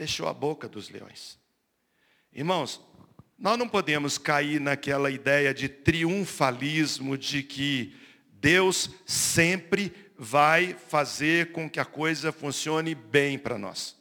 fechou 0.00 0.26
a 0.26 0.32
boca 0.32 0.66
dos 0.66 0.88
leões. 0.88 1.38
Irmãos, 2.32 2.80
nós 3.38 3.58
não 3.58 3.68
podemos 3.68 4.16
cair 4.16 4.58
naquela 4.58 5.10
ideia 5.10 5.52
de 5.52 5.68
triunfalismo 5.68 7.18
de 7.18 7.42
que 7.42 7.94
Deus 8.32 8.88
sempre 9.04 9.92
vai 10.16 10.72
fazer 10.72 11.52
com 11.52 11.68
que 11.68 11.78
a 11.78 11.84
coisa 11.84 12.32
funcione 12.32 12.94
bem 12.94 13.38
para 13.38 13.58
nós. 13.58 13.94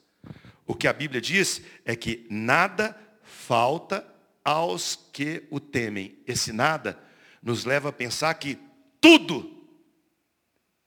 O 0.66 0.74
que 0.74 0.88
a 0.88 0.94
Bíblia 0.94 1.20
diz 1.20 1.62
é 1.84 1.98
que 1.98 2.26
nada 2.30 2.98
falta 3.22 4.08
aos 4.42 4.96
que 5.12 5.44
o 5.52 5.60
temem. 5.60 6.18
Esse 6.26 6.54
nada 6.54 6.98
nos 7.44 7.66
leva 7.66 7.90
a 7.90 7.94
pensar 7.94 8.34
que 8.36 8.58
tudo, 9.02 9.68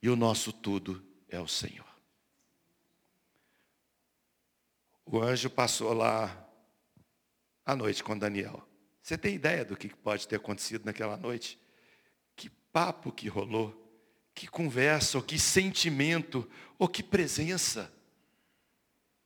e 0.01 0.09
o 0.09 0.15
nosso 0.15 0.51
tudo 0.51 1.03
é 1.29 1.39
o 1.39 1.47
Senhor. 1.47 1.82
O 5.05 5.21
anjo 5.21 5.49
passou 5.49 5.93
lá 5.93 6.49
à 7.65 7.75
noite 7.75 8.03
com 8.03 8.17
Daniel. 8.17 8.67
Você 9.01 9.17
tem 9.17 9.35
ideia 9.35 9.65
do 9.65 9.75
que 9.75 9.89
pode 9.89 10.27
ter 10.27 10.37
acontecido 10.37 10.85
naquela 10.85 11.17
noite? 11.17 11.59
Que 12.35 12.49
papo 12.49 13.11
que 13.11 13.27
rolou, 13.27 13.79
que 14.33 14.47
conversa, 14.47 15.17
ou 15.17 15.23
que 15.23 15.37
sentimento, 15.37 16.49
ou 16.79 16.87
que 16.87 17.03
presença. 17.03 17.93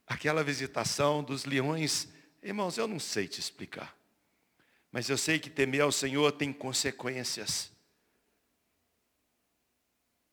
Aquela 0.06 0.44
visitação 0.44 1.24
dos 1.24 1.46
leões, 1.46 2.08
irmãos, 2.42 2.78
eu 2.78 2.88
não 2.88 3.00
sei 3.00 3.28
te 3.28 3.40
explicar. 3.40 3.96
Mas 4.92 5.10
eu 5.10 5.18
sei 5.18 5.38
que 5.38 5.50
temer 5.50 5.82
ao 5.82 5.92
Senhor 5.92 6.32
tem 6.32 6.52
consequências. 6.52 7.72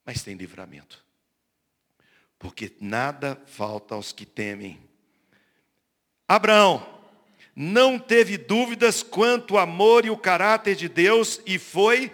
Mas 0.07 0.23
tem 0.23 0.37
livramento. 0.37 1.05
Porque 2.39 2.75
nada 2.81 3.43
falta 3.47 3.95
aos 3.95 4.13
que 4.13 4.25
temem 4.25 4.94
Abraão 6.29 6.95
não 7.55 7.99
teve 7.99 8.37
dúvidas 8.37 9.03
quanto 9.03 9.57
ao 9.57 9.63
amor 9.63 10.05
e 10.05 10.11
o 10.11 10.17
caráter 10.17 10.75
de 10.75 10.89
Deus 10.89 11.41
e 11.47 11.59
foi, 11.59 12.13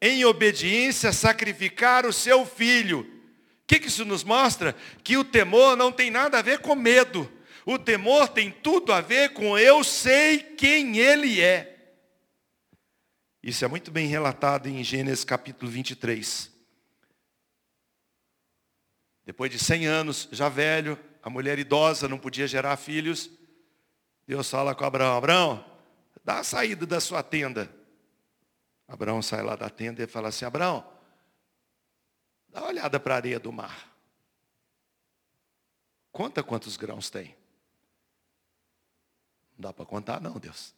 em 0.00 0.24
obediência, 0.24 1.12
sacrificar 1.12 2.04
o 2.04 2.12
seu 2.12 2.44
filho. 2.44 3.00
O 3.00 3.66
que, 3.66 3.80
que 3.80 3.88
isso 3.88 4.04
nos 4.04 4.22
mostra? 4.22 4.76
Que 5.02 5.16
o 5.16 5.24
temor 5.24 5.76
não 5.76 5.90
tem 5.90 6.10
nada 6.10 6.38
a 6.38 6.42
ver 6.42 6.58
com 6.58 6.74
medo. 6.74 7.30
O 7.64 7.78
temor 7.78 8.28
tem 8.28 8.50
tudo 8.50 8.92
a 8.92 9.00
ver 9.00 9.32
com 9.32 9.56
eu 9.58 9.82
sei 9.82 10.38
quem 10.38 10.98
ele 10.98 11.40
é. 11.40 11.68
Isso 13.42 13.64
é 13.64 13.68
muito 13.68 13.90
bem 13.90 14.06
relatado 14.06 14.68
em 14.68 14.84
Gênesis 14.84 15.24
capítulo 15.24 15.70
23. 15.70 16.50
Depois 19.24 19.50
de 19.50 19.58
100 19.58 19.86
anos, 19.86 20.28
já 20.32 20.48
velho, 20.48 20.98
a 21.22 21.30
mulher 21.30 21.58
idosa 21.58 22.08
não 22.08 22.18
podia 22.18 22.46
gerar 22.46 22.76
filhos. 22.76 23.30
Deus 24.26 24.48
fala 24.48 24.74
com 24.74 24.84
Abraão, 24.84 25.16
Abraão, 25.16 25.64
dá 26.24 26.38
a 26.38 26.44
saída 26.44 26.86
da 26.86 27.00
sua 27.00 27.22
tenda. 27.22 27.72
Abraão 28.86 29.22
sai 29.22 29.42
lá 29.42 29.56
da 29.56 29.70
tenda 29.70 30.02
e 30.02 30.06
fala 30.06 30.28
assim, 30.28 30.44
Abraão, 30.44 30.86
dá 32.48 32.60
uma 32.60 32.68
olhada 32.68 33.00
para 33.00 33.14
a 33.14 33.16
areia 33.16 33.40
do 33.40 33.52
mar. 33.52 33.90
Conta 36.12 36.42
quantos 36.42 36.76
grãos 36.76 37.08
tem. 37.08 37.34
Não 39.56 39.62
dá 39.68 39.72
para 39.72 39.86
contar 39.86 40.20
não, 40.20 40.38
Deus. 40.38 40.74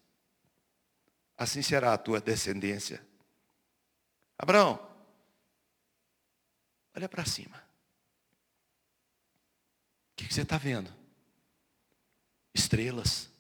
Assim 1.37 1.61
será 1.61 1.93
a 1.93 1.99
tua 1.99 2.21
descendência. 2.21 3.05
Abraão, 4.39 4.79
olha 6.95 7.09
para 7.09 7.25
cima. 7.25 7.57
O 10.13 10.17
que, 10.17 10.29
que 10.29 10.35
você 10.35 10.43
está 10.43 10.57
vendo? 10.57 10.93
Estrelas. 12.55 13.34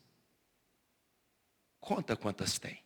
Conta 1.85 2.17
quantas 2.17 2.59
tem. 2.59 2.83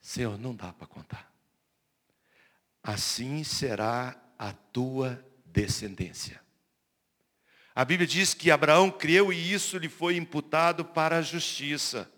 Senhor, 0.00 0.38
não 0.38 0.54
dá 0.54 0.72
para 0.72 0.86
contar. 0.86 1.34
Assim 2.80 3.42
será 3.42 4.16
a 4.38 4.52
tua 4.52 5.20
descendência. 5.44 6.40
A 7.74 7.84
Bíblia 7.84 8.06
diz 8.06 8.32
que 8.32 8.48
Abraão 8.48 8.92
creu 8.92 9.32
e 9.32 9.52
isso 9.52 9.76
lhe 9.76 9.88
foi 9.88 10.16
imputado 10.16 10.84
para 10.84 11.18
a 11.18 11.22
justiça. 11.22 12.08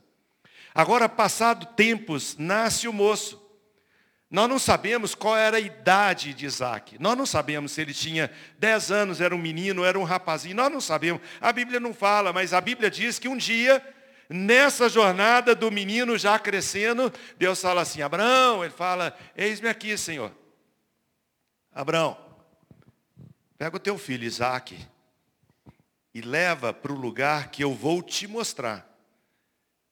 Agora, 0.75 1.09
passado 1.09 1.75
tempos, 1.75 2.37
nasce 2.37 2.87
o 2.87 2.93
moço. 2.93 3.40
Nós 4.31 4.49
não 4.49 4.61
sabemos 4.61 5.13
qual 5.13 5.37
era 5.37 5.57
a 5.57 5.61
idade 5.61 6.33
de 6.33 6.47
Isaac. 6.47 6.97
Nós 7.01 7.19
não 7.19 7.27
sabemos 7.27 7.73
se 7.73 7.81
ele 7.81 7.93
tinha 7.93 8.31
10 8.61 8.93
anos, 8.93 9.21
era 9.21 9.35
um 9.35 9.39
menino, 9.39 9.83
era 9.83 9.99
um 9.99 10.05
rapazinho. 10.05 10.55
Nós 10.55 10.71
não 10.71 10.81
sabemos. 10.81 11.21
A 11.41 11.53
Bíblia 11.53 11.81
não 11.81 11.93
fala, 11.93 12.33
mas 12.33 12.53
a 12.53 12.61
Bíblia 12.61 12.89
diz 12.89 13.19
que 13.19 13.27
um 13.27 13.37
dia, 13.37 13.83
nessa 14.29 14.89
jornada 14.89 15.53
do 15.53 15.69
menino 15.69 16.17
já 16.17 16.39
crescendo, 16.39 17.13
Deus 17.37 17.61
fala 17.61 17.83
assim, 17.83 18.03
Abraão, 18.03 18.63
ele 18.63 18.73
fala, 18.73 19.19
eis-me 19.37 19.69
aqui, 19.69 19.99
Senhor. 19.99 20.31
Abraão, 21.73 22.17
pega 23.59 23.77
o 23.77 23.81
teu 23.81 23.99
filho 23.99 24.25
Isaac 24.25 24.79
e 26.15 26.21
leva 26.21 26.73
para 26.73 26.93
o 26.93 26.97
lugar 26.97 27.51
que 27.51 27.65
eu 27.65 27.75
vou 27.75 28.01
te 28.01 28.29
mostrar. 28.29 28.89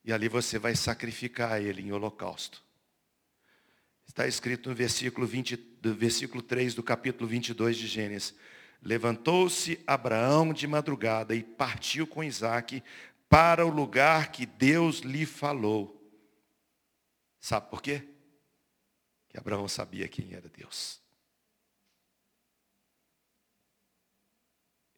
E 0.05 0.12
ali 0.12 0.29
você 0.29 0.61
vai 0.61 0.77
sacrificar 0.77 1.61
ele 1.61 1.83
em 1.83 1.90
holocausto. 1.90 2.67
Está 4.09 4.27
escrito 4.27 4.71
no 4.71 4.75
versículo, 4.75 5.27
20, 5.27 5.57
do 5.57 5.94
versículo 5.94 6.42
3 6.42 6.75
do 6.75 6.83
capítulo 6.83 7.29
22 7.29 7.77
de 7.77 7.87
Gênesis. 7.87 8.35
Levantou-se 8.83 9.81
Abraão 9.87 10.53
de 10.53 10.66
madrugada 10.66 11.35
e 11.35 11.42
partiu 11.42 12.07
com 12.07 12.25
Isaac 12.25 12.83
para 13.29 13.64
o 13.64 13.71
lugar 13.71 14.33
que 14.33 14.47
Deus 14.47 15.01
lhe 15.01 15.27
falou. 15.27 15.94
Sabe 17.38 17.71
por 17.71 17.83
quê? 17.83 18.09
Que 19.29 19.38
Abraão 19.38 19.68
sabia 19.68 20.09
quem 20.09 20.33
era 20.33 20.49
Deus. 20.49 21.01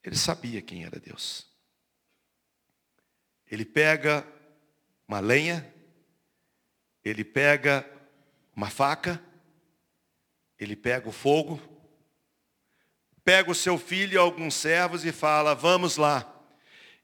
Ele 0.03 0.15
sabia 0.15 0.61
quem 0.61 0.83
era 0.83 0.99
Deus. 0.99 1.47
Ele 3.45 3.65
pega 3.65 4.25
uma 5.07 5.19
lenha, 5.19 5.71
ele 7.03 7.23
pega 7.23 8.00
uma 8.61 8.69
faca, 8.69 9.19
ele 10.59 10.75
pega 10.75 11.09
o 11.09 11.11
fogo, 11.11 11.59
pega 13.23 13.49
o 13.49 13.55
seu 13.55 13.77
filho 13.77 14.13
e 14.13 14.17
alguns 14.17 14.53
servos 14.53 15.03
e 15.03 15.11
fala, 15.11 15.55
vamos 15.55 15.97
lá. 15.97 16.27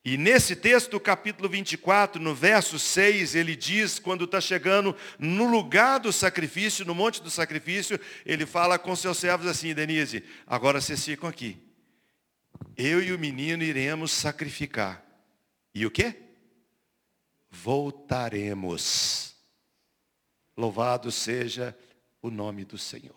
E 0.06 0.17
nesse 0.17 0.56
texto 0.56 0.91
do 0.91 1.00
capítulo 1.00 1.50
24, 1.50 2.22
no 2.22 2.36
verso 2.36 2.78
6, 2.78 3.34
ele 3.34 3.56
diz, 3.56 3.98
quando 3.98 4.26
está 4.26 4.39
chegando 4.39 4.96
no 5.17 5.50
lugar 5.50 6.00
do 6.00 6.13
sacrifício, 6.13 6.86
no 6.86 6.93
monte 6.93 7.22
do 7.22 7.30
sacrifício, 7.32 8.00
ele 8.24 8.46
fala 8.46 8.78
com 8.78 8.96
seus 8.96 9.17
servos 9.17 9.48
assim, 9.48 9.74
Denise, 9.74 10.24
agora 10.46 10.80
vocês 10.80 11.04
ficam 11.04 11.28
aqui. 11.28 11.58
Eu 12.78 13.02
e 13.02 13.12
o 13.12 13.20
menino 13.20 13.63
iremos 13.63 14.12
sacrificar. 14.12 15.04
E 15.74 15.86
o 15.86 15.91
quê? 15.91 16.15
voltaremos. 17.50 19.37
Louvado 20.58 21.12
seja 21.12 21.78
o 22.22 22.32
nome 22.32 22.65
do 22.65 22.78
Senhor. 22.78 23.15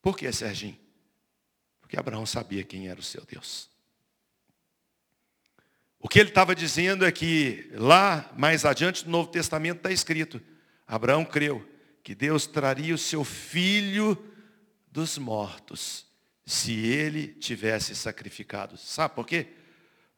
Por 0.00 0.16
que, 0.16 0.30
Serginho? 0.30 0.78
Porque 1.80 1.98
Abraão 1.98 2.24
sabia 2.24 2.62
quem 2.62 2.88
era 2.88 3.00
o 3.00 3.02
seu 3.02 3.24
Deus. 3.24 3.68
O 5.98 6.08
que 6.08 6.20
ele 6.20 6.28
estava 6.28 6.54
dizendo 6.54 7.04
é 7.04 7.10
que 7.10 7.70
lá, 7.72 8.30
mais 8.36 8.64
adiante 8.64 9.04
no 9.04 9.10
Novo 9.10 9.30
Testamento, 9.30 9.78
está 9.78 9.90
escrito: 9.90 10.40
Abraão 10.86 11.24
creu 11.24 11.66
que 12.02 12.14
Deus 12.14 12.46
traria 12.46 12.94
o 12.94 12.98
seu 12.98 13.24
filho 13.24 14.16
dos 14.86 15.18
mortos 15.18 16.06
se 16.46 16.72
ele 16.72 17.28
tivesse 17.28 17.96
sacrificado. 17.96 18.76
Sabe 18.76 19.14
por 19.14 19.26
quê? 19.26 19.48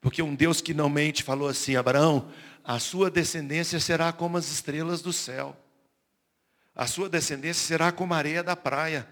Porque 0.07 0.23
um 0.23 0.37
Deus 0.37 0.61
que 0.61 0.73
não 0.73 0.89
mente 0.89 1.25
falou 1.25 1.49
assim: 1.49 1.75
Abraão, 1.75 2.31
a 2.63 2.79
sua 2.79 3.11
descendência 3.11 3.81
será 3.81 4.13
como 4.13 4.37
as 4.37 4.49
estrelas 4.49 5.03
do 5.03 5.13
céu, 5.13 5.57
a 6.77 6.87
sua 6.87 7.09
descendência 7.09 7.67
será 7.67 7.91
como 7.91 8.15
a 8.15 8.17
areia 8.17 8.41
da 8.41 8.55
praia. 8.55 9.05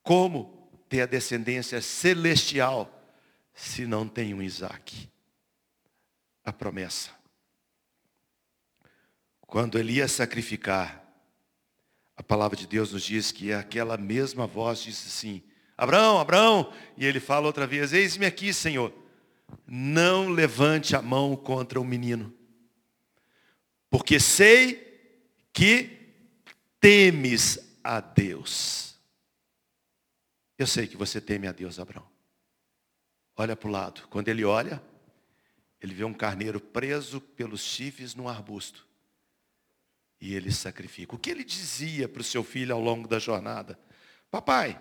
Como 0.00 0.70
ter 0.88 1.00
a 1.00 1.06
descendência 1.06 1.82
celestial 1.82 2.88
se 3.52 3.86
não 3.86 4.06
tem 4.06 4.32
um 4.32 4.40
Isaac? 4.40 5.10
A 6.44 6.52
promessa. 6.52 7.10
Quando 9.40 9.80
ele 9.80 9.94
ia 9.94 10.06
sacrificar, 10.06 11.04
a 12.16 12.22
palavra 12.22 12.56
de 12.56 12.68
Deus 12.68 12.92
nos 12.92 13.02
diz 13.02 13.32
que 13.32 13.52
aquela 13.52 13.96
mesma 13.96 14.46
voz 14.46 14.80
disse 14.80 15.08
assim: 15.08 15.42
Abraão, 15.76 16.20
Abraão, 16.20 16.72
e 16.96 17.04
ele 17.04 17.18
fala 17.18 17.48
outra 17.48 17.66
vez: 17.66 17.92
Eis-me 17.92 18.24
aqui, 18.24 18.54
Senhor. 18.54 19.07
Não 19.66 20.28
levante 20.28 20.96
a 20.96 21.02
mão 21.02 21.36
contra 21.36 21.80
o 21.80 21.84
menino, 21.84 22.34
porque 23.90 24.18
sei 24.18 25.20
que 25.52 26.14
temes 26.80 27.58
a 27.82 28.00
Deus. 28.00 28.96
Eu 30.56 30.66
sei 30.66 30.86
que 30.86 30.96
você 30.96 31.20
teme 31.20 31.46
a 31.46 31.52
Deus, 31.52 31.78
Abraão. 31.78 32.06
Olha 33.36 33.54
para 33.54 33.68
o 33.68 33.72
lado. 33.72 34.08
Quando 34.08 34.28
ele 34.28 34.44
olha, 34.44 34.82
ele 35.80 35.94
vê 35.94 36.04
um 36.04 36.14
carneiro 36.14 36.60
preso 36.60 37.20
pelos 37.20 37.60
chifres 37.60 38.14
num 38.14 38.28
arbusto 38.28 38.88
e 40.20 40.34
ele 40.34 40.52
sacrifica. 40.52 41.14
O 41.14 41.18
que 41.18 41.30
ele 41.30 41.44
dizia 41.44 42.08
para 42.08 42.20
o 42.20 42.24
seu 42.24 42.42
filho 42.42 42.74
ao 42.74 42.80
longo 42.80 43.06
da 43.06 43.18
jornada? 43.18 43.78
Papai, 44.30 44.80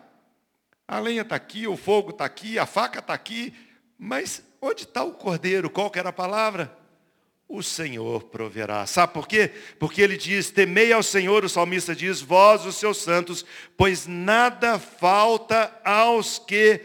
a 0.88 0.99
lenha 0.99 1.21
está 1.21 1.36
aqui, 1.36 1.67
o 1.67 1.77
fogo 1.77 2.12
está 2.12 2.25
aqui, 2.25 2.58
a 2.58 2.65
faca 2.65 2.99
está 2.99 3.13
aqui, 3.13 3.53
mas 3.97 4.43
onde 4.61 4.83
está 4.83 5.03
o 5.03 5.13
cordeiro? 5.13 5.69
Qual 5.69 5.89
que 5.89 5.99
era 5.99 6.09
a 6.09 6.13
palavra? 6.13 6.75
O 7.47 7.63
Senhor 7.63 8.23
proverá. 8.25 8.85
Sabe 8.85 9.13
por 9.13 9.27
quê? 9.27 9.51
Porque 9.79 10.01
ele 10.01 10.17
diz, 10.17 10.51
temei 10.51 10.91
ao 10.91 11.01
Senhor, 11.01 11.45
o 11.45 11.49
salmista 11.49 11.95
diz, 11.95 12.19
vós 12.19 12.65
os 12.65 12.75
seus 12.75 12.97
santos, 12.97 13.45
pois 13.77 14.05
nada 14.05 14.77
falta 14.77 15.79
aos 15.83 16.39
que 16.39 16.81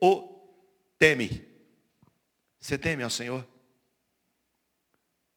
o 0.00 0.26
temem. 0.98 1.44
Você 2.58 2.78
teme 2.78 3.02
ao 3.02 3.10
Senhor? 3.10 3.46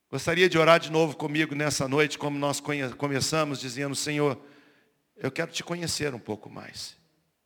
Gostaria 0.09 0.49
de 0.49 0.57
orar 0.57 0.79
de 0.79 0.91
novo 0.91 1.15
comigo 1.15 1.53
nessa 1.53 1.87
noite, 1.87 2.17
como 2.17 2.39
nós 2.39 2.61
começamos, 2.97 3.59
dizendo, 3.59 3.95
Senhor, 3.95 4.41
eu 5.17 5.29
quero 5.29 5.51
te 5.51 5.63
conhecer 5.63 6.15
um 6.15 6.19
pouco 6.19 6.49
mais. 6.49 6.97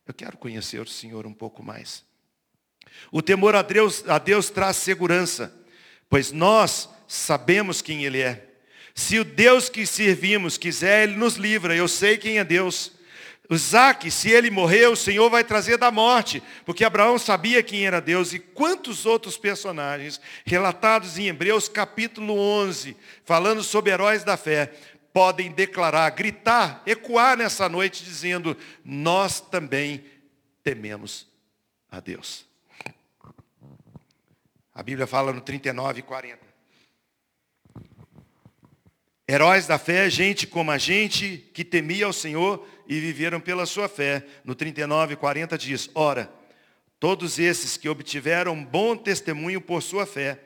Eu 0.06 0.13
quero 0.13 0.38
conhecer 0.38 0.79
o 0.79 0.88
Senhor 0.88 1.25
um 1.25 1.34
pouco 1.34 1.63
mais. 1.63 2.06
O 3.12 3.21
temor 3.21 3.56
a 3.56 3.62
Deus, 3.62 4.03
a 4.08 4.17
Deus 4.17 4.49
traz 4.49 4.77
segurança, 4.77 5.53
pois 6.10 6.32
nós 6.32 6.89
sabemos 7.08 7.82
quem 7.82 8.06
Ele 8.06 8.21
é. 8.21 8.47
Se 8.95 9.19
o 9.19 9.23
Deus 9.23 9.69
que 9.69 9.86
servimos 9.86 10.58
quiser, 10.58 11.03
Ele 11.03 11.15
nos 11.15 11.36
livra. 11.36 11.75
Eu 11.75 11.88
sei 11.88 12.17
quem 12.17 12.39
é 12.39 12.43
Deus. 12.43 12.91
Isaac, 13.49 14.10
se 14.10 14.29
ele 14.29 14.49
morrer, 14.49 14.88
o 14.88 14.95
Senhor 14.95 15.29
vai 15.29 15.43
trazer 15.43 15.77
da 15.77 15.91
morte, 15.91 16.41
porque 16.65 16.84
Abraão 16.84 17.19
sabia 17.19 17.62
quem 17.62 17.86
era 17.86 17.99
Deus 17.99 18.34
e 18.34 18.39
quantos 18.39 19.06
outros 19.06 19.38
personagens 19.38 20.19
relatados 20.45 21.17
em 21.17 21.27
Hebreus 21.27 21.67
capítulo 21.67 22.38
11, 22.38 22.95
falando 23.25 23.62
sobre 23.62 23.91
heróis 23.91 24.23
da 24.23 24.38
fé, 24.38 24.71
podem 25.12 25.51
declarar, 25.51 26.10
gritar, 26.12 26.82
ecoar 26.86 27.38
nessa 27.38 27.67
noite 27.67 28.03
dizendo: 28.03 28.58
Nós 28.84 29.41
também 29.41 30.03
tememos 30.63 31.27
a 31.91 31.99
Deus. 31.99 32.45
A 34.76 34.82
Bíblia 34.82 35.06
fala 35.06 35.32
no 35.32 35.40
39 35.40 36.00
e 36.00 36.04
40. 36.04 36.40
Heróis 39.28 39.68
da 39.68 39.78
fé, 39.78 40.10
gente 40.10 40.48
como 40.48 40.72
a 40.72 40.78
gente 40.78 41.38
que 41.54 41.64
temia 41.64 42.06
ao 42.06 42.14
Senhor 42.14 42.68
e 42.88 43.00
viveram 43.00 43.40
pela 43.40 43.66
sua 43.66 43.88
fé. 43.88 44.26
No 44.44 44.56
39 44.56 45.14
e 45.14 45.16
40 45.16 45.58
diz: 45.58 45.90
Ora, 45.94 46.32
todos 47.00 47.38
esses 47.38 47.78
que 47.78 47.88
obtiveram 47.88 48.64
bom 48.64 48.98
testemunho 48.98 49.62
por 49.62 49.84
sua 49.84 50.06
fé, 50.06 50.40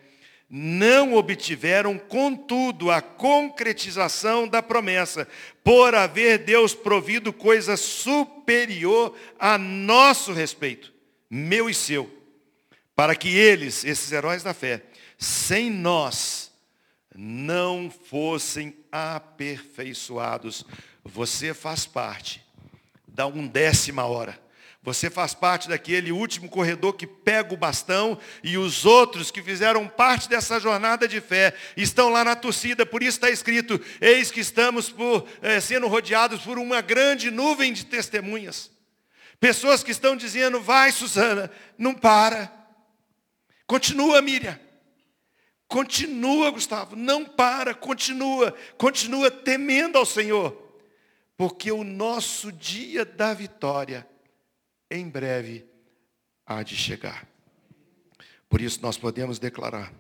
não 0.50 1.16
obtiveram, 1.16 1.98
contudo, 1.98 2.92
a 2.92 3.02
concretização 3.02 4.48
da 4.48 4.62
promessa, 4.62 5.28
por 5.63 5.96
haver 5.96 6.40
Deus 6.40 6.74
provido 6.74 7.34
coisa 7.34 7.78
superior 7.78 9.16
a 9.40 9.58
nosso 9.58 10.34
respeito, 10.34 10.94
meu 11.30 11.70
e 11.70 11.74
seu, 11.74 12.16
para 12.97 13.15
que 13.15 13.29
eles, 13.29 13.86
esses 13.86 14.12
heróis 14.12 14.43
da 14.43 14.53
fé, 14.53 14.83
sem 15.17 15.71
nós, 15.71 16.51
não 17.15 17.89
fossem 17.89 18.75
aperfeiçoados 18.91 20.65
você 21.07 21.53
faz 21.53 21.86
parte 21.86 22.45
da 23.07 23.25
undécima 23.25 24.05
hora. 24.05 24.39
Você 24.83 25.10
faz 25.10 25.33
parte 25.33 25.67
daquele 25.67 26.12
último 26.12 26.47
corredor 26.47 26.93
que 26.93 27.07
pega 27.07 27.53
o 27.53 27.57
bastão 27.57 28.17
e 28.43 28.57
os 28.57 28.86
outros 28.86 29.31
que 29.31 29.41
fizeram 29.41 29.88
parte 29.88 30.29
dessa 30.29 30.60
jornada 30.60 31.07
de 31.07 31.19
fé 31.19 31.53
estão 31.75 32.10
lá 32.10 32.23
na 32.23 32.36
torcida. 32.36 32.86
Por 32.86 33.01
isso 33.01 33.17
está 33.17 33.29
escrito: 33.29 33.81
Eis 33.99 34.31
que 34.31 34.39
estamos 34.39 34.89
por, 34.89 35.27
é, 35.41 35.60
sendo 35.60 35.88
rodeados 35.88 36.41
por 36.41 36.57
uma 36.57 36.79
grande 36.79 37.31
nuvem 37.31 37.73
de 37.73 37.86
testemunhas. 37.86 38.71
Pessoas 39.39 39.83
que 39.83 39.91
estão 39.91 40.15
dizendo: 40.15 40.62
Vai, 40.62 40.91
Susana, 40.91 41.51
não 41.77 41.93
para. 41.93 42.53
Continua, 43.67 44.21
Miriam. 44.21 44.58
Continua, 45.67 46.49
Gustavo. 46.49 46.95
Não 46.95 47.25
para, 47.25 47.75
continua. 47.75 48.56
Continua 48.77 49.30
temendo 49.30 49.97
ao 49.97 50.06
Senhor 50.06 50.65
porque 51.38 51.71
o 51.71 51.84
nosso 51.84 52.51
dia 52.51 53.06
da 53.06 53.34
vitória 53.34 54.08
em 54.89 55.08
breve 55.08 55.65
há 56.45 56.63
de 56.63 56.75
chegar. 56.75 57.27
Por 58.49 58.60
isso 58.60 58.82
nós 58.82 58.97
podemos 58.97 59.38
declarar: 59.38 59.93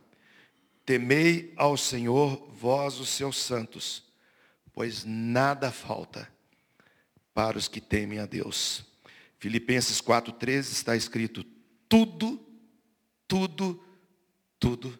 Temei 0.83 1.53
ao 1.55 1.77
Senhor, 1.77 2.49
vós 2.53 2.99
os 2.99 3.09
seus 3.09 3.37
santos, 3.37 4.03
pois 4.73 5.03
nada 5.05 5.71
falta 5.71 6.31
para 7.33 7.57
os 7.57 7.67
que 7.67 7.79
temem 7.79 8.19
a 8.19 8.25
Deus. 8.25 8.83
Filipenses 9.37 10.01
4,13 10.01 10.71
está 10.71 10.95
escrito: 10.95 11.43
Tudo, 11.87 12.46
tudo, 13.27 13.83
tudo 14.59 14.97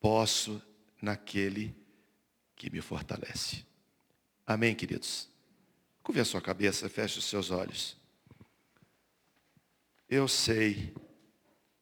posso 0.00 0.60
naquele 1.00 1.74
que 2.54 2.70
me 2.70 2.80
fortalece. 2.80 3.64
Amém, 4.46 4.74
queridos? 4.74 5.28
Curve 6.02 6.20
a 6.20 6.24
sua 6.24 6.42
cabeça, 6.42 6.88
feche 6.88 7.18
os 7.18 7.24
seus 7.24 7.50
olhos. 7.50 7.96
Eu 10.08 10.28
sei 10.28 10.94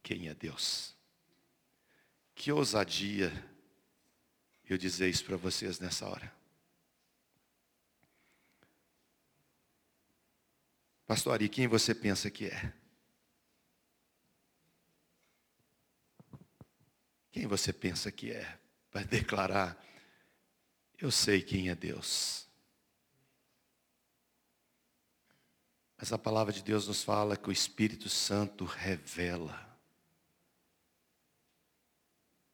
quem 0.03 0.29
é 0.29 0.35
Deus. 0.35 0.95
Que 2.35 2.53
ousadia 2.53 3.33
eu 4.69 4.79
dizer 4.79 5.09
isso 5.09 5.25
para 5.25 5.37
vocês 5.37 5.81
nessa 5.81 6.07
hora. 6.07 6.33
Pastor 11.07 11.33
Ari, 11.33 11.49
quem 11.49 11.67
você 11.67 11.93
pensa 11.93 12.31
que 12.31 12.47
é? 12.47 12.73
Quem 17.31 17.47
você 17.47 17.73
pensa 17.73 18.11
que 18.11 18.31
é? 18.31 18.59
Para 18.91 19.03
declarar, 19.05 19.83
eu 20.99 21.11
sei 21.11 21.43
quem 21.43 21.69
é 21.69 21.75
Deus. 21.75 22.47
Mas 25.97 26.13
a 26.13 26.19
palavra 26.19 26.53
de 26.53 26.63
Deus 26.63 26.89
nos 26.89 27.03
fala 27.03 27.37
que 27.37 27.49
o 27.49 27.53
Espírito 27.53 28.09
Santo 28.09 28.65
revela. 28.65 29.69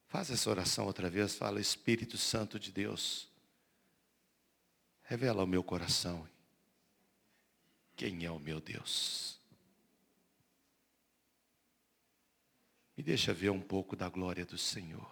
Faz 0.08 0.30
essa 0.30 0.50
oração 0.50 0.86
outra 0.86 1.08
vez, 1.08 1.34
fala 1.36 1.60
Espírito 1.60 2.18
Santo 2.18 2.58
de 2.58 2.72
Deus. 2.72 3.28
Revela 5.02 5.42
ao 5.42 5.46
meu 5.46 5.62
coração 5.62 6.28
quem 7.94 8.24
é 8.24 8.30
o 8.30 8.38
meu 8.38 8.60
Deus. 8.60 9.35
Me 12.96 13.02
deixa 13.02 13.34
ver 13.34 13.50
um 13.50 13.60
pouco 13.60 13.94
da 13.94 14.08
glória 14.08 14.46
do 14.46 14.56
Senhor. 14.56 15.10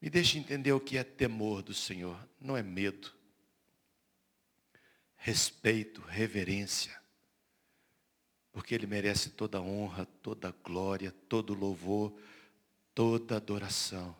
Me 0.00 0.08
deixe 0.08 0.38
entender 0.38 0.72
o 0.72 0.80
que 0.80 0.96
é 0.96 1.04
temor 1.04 1.62
do 1.62 1.74
Senhor. 1.74 2.18
Não 2.40 2.56
é 2.56 2.62
medo. 2.62 3.12
Respeito, 5.16 6.00
reverência. 6.00 6.98
Porque 8.52 8.74
Ele 8.74 8.86
merece 8.86 9.30
toda 9.30 9.60
honra, 9.60 10.06
toda 10.22 10.54
glória, 10.64 11.12
todo 11.28 11.52
louvor, 11.52 12.18
toda 12.94 13.36
adoração. 13.36 14.16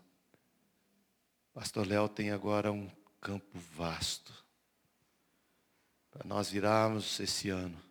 Pastor 1.55 1.87
Léo 1.87 2.07
tem 2.07 2.31
agora 2.31 2.70
um 2.70 2.91
campo 3.18 3.59
vasto 3.59 4.45
para 6.11 6.27
nós 6.27 6.51
virarmos 6.51 7.18
esse 7.18 7.49
ano 7.49 7.86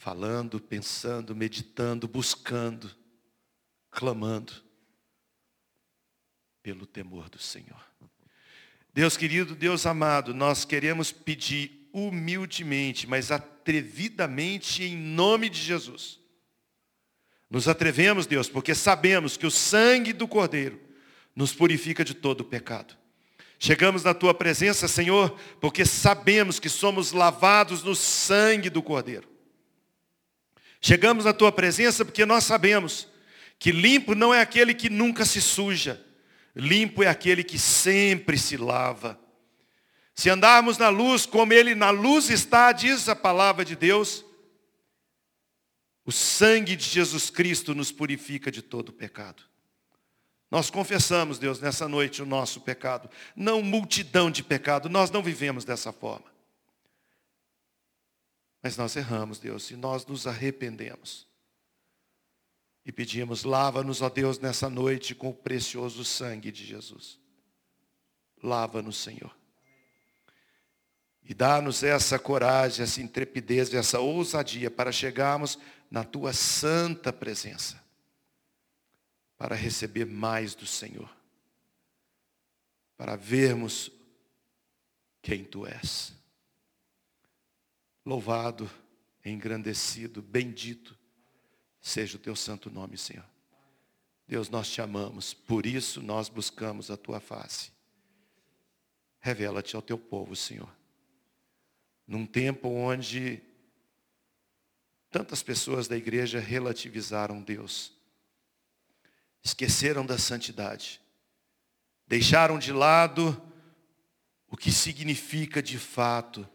falando, 0.00 0.58
pensando, 0.58 1.36
meditando, 1.36 2.08
buscando, 2.08 2.90
clamando 3.90 4.50
pelo 6.62 6.86
temor 6.86 7.28
do 7.28 7.38
Senhor. 7.38 7.84
Deus 8.94 9.14
querido, 9.14 9.54
Deus 9.54 9.84
amado, 9.84 10.32
nós 10.32 10.64
queremos 10.64 11.12
pedir 11.12 11.90
humildemente, 11.92 13.06
mas 13.06 13.30
atrevidamente 13.30 14.84
em 14.84 14.96
nome 14.96 15.50
de 15.50 15.60
Jesus. 15.60 16.18
Nos 17.50 17.68
atrevemos, 17.68 18.26
Deus, 18.26 18.48
porque 18.48 18.74
sabemos 18.74 19.36
que 19.36 19.46
o 19.46 19.50
sangue 19.50 20.14
do 20.14 20.26
Cordeiro 20.26 20.80
nos 21.36 21.52
purifica 21.52 22.02
de 22.02 22.14
todo 22.14 22.40
o 22.40 22.44
pecado. 22.44 22.96
Chegamos 23.58 24.02
na 24.02 24.14
tua 24.14 24.32
presença, 24.32 24.88
Senhor, 24.88 25.38
porque 25.60 25.84
sabemos 25.84 26.58
que 26.58 26.70
somos 26.70 27.12
lavados 27.12 27.82
no 27.82 27.94
sangue 27.94 28.70
do 28.70 28.82
Cordeiro. 28.82 29.29
Chegamos 30.80 31.24
na 31.24 31.32
tua 31.32 31.52
presença 31.52 32.04
porque 32.04 32.24
nós 32.24 32.44
sabemos 32.44 33.06
que 33.58 33.70
limpo 33.70 34.14
não 34.14 34.32
é 34.32 34.40
aquele 34.40 34.72
que 34.72 34.88
nunca 34.88 35.24
se 35.24 35.40
suja, 35.40 36.02
limpo 36.56 37.02
é 37.02 37.08
aquele 37.08 37.44
que 37.44 37.58
sempre 37.58 38.38
se 38.38 38.56
lava. 38.56 39.20
Se 40.14 40.30
andarmos 40.30 40.78
na 40.78 40.88
luz 40.88 41.26
como 41.26 41.52
ele 41.52 41.74
na 41.74 41.90
luz 41.90 42.30
está, 42.30 42.72
diz 42.72 43.08
a 43.08 43.14
palavra 43.14 43.64
de 43.64 43.76
Deus, 43.76 44.24
o 46.04 46.12
sangue 46.12 46.74
de 46.74 46.84
Jesus 46.84 47.30
Cristo 47.30 47.74
nos 47.74 47.92
purifica 47.92 48.50
de 48.50 48.62
todo 48.62 48.92
pecado. 48.92 49.42
Nós 50.50 50.68
confessamos, 50.68 51.38
Deus, 51.38 51.60
nessa 51.60 51.86
noite 51.86 52.22
o 52.22 52.26
nosso 52.26 52.60
pecado, 52.60 53.08
não 53.36 53.62
multidão 53.62 54.30
de 54.30 54.42
pecado, 54.42 54.88
nós 54.88 55.10
não 55.10 55.22
vivemos 55.22 55.64
dessa 55.64 55.92
forma. 55.92 56.30
Mas 58.62 58.76
nós 58.76 58.94
erramos, 58.96 59.38
Deus, 59.38 59.70
e 59.70 59.76
nós 59.76 60.04
nos 60.06 60.26
arrependemos. 60.26 61.26
E 62.84 62.92
pedimos, 62.92 63.44
lava-nos, 63.44 64.02
ó 64.02 64.08
Deus, 64.08 64.38
nessa 64.38 64.68
noite 64.68 65.14
com 65.14 65.30
o 65.30 65.34
precioso 65.34 66.04
sangue 66.04 66.50
de 66.50 66.64
Jesus. 66.64 67.18
Lava-nos, 68.42 68.96
Senhor. 68.96 69.34
E 71.22 71.34
dá-nos 71.34 71.82
essa 71.82 72.18
coragem, 72.18 72.82
essa 72.82 73.00
intrepidez, 73.00 73.72
essa 73.72 74.00
ousadia 74.00 74.70
para 74.70 74.90
chegarmos 74.90 75.58
na 75.90 76.02
tua 76.04 76.32
santa 76.32 77.12
presença. 77.12 77.82
Para 79.36 79.54
receber 79.54 80.04
mais 80.04 80.54
do 80.54 80.66
Senhor. 80.66 81.08
Para 82.96 83.16
vermos 83.16 83.90
quem 85.22 85.44
tu 85.44 85.66
és. 85.66 86.19
Louvado, 88.04 88.70
engrandecido, 89.24 90.22
bendito 90.22 90.98
seja 91.80 92.16
o 92.16 92.20
teu 92.20 92.36
santo 92.36 92.70
nome, 92.70 92.96
Senhor. 92.96 93.24
Deus, 94.26 94.48
nós 94.48 94.70
te 94.70 94.80
amamos, 94.80 95.34
por 95.34 95.66
isso 95.66 96.00
nós 96.00 96.28
buscamos 96.28 96.90
a 96.90 96.96
tua 96.96 97.18
face. 97.18 97.72
Revela-te 99.18 99.74
ao 99.74 99.82
teu 99.82 99.98
povo, 99.98 100.36
Senhor. 100.36 100.70
Num 102.06 102.26
tempo 102.26 102.68
onde 102.68 103.42
tantas 105.10 105.42
pessoas 105.42 105.88
da 105.88 105.96
igreja 105.96 106.38
relativizaram 106.38 107.42
Deus, 107.42 107.92
esqueceram 109.42 110.06
da 110.06 110.16
santidade, 110.16 111.00
deixaram 112.06 112.58
de 112.58 112.72
lado 112.72 113.40
o 114.48 114.56
que 114.56 114.70
significa 114.70 115.62
de 115.62 115.78
fato 115.78 116.48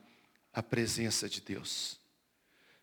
a 0.56 0.64
presença 0.64 1.28
de 1.28 1.42
Deus. 1.42 2.00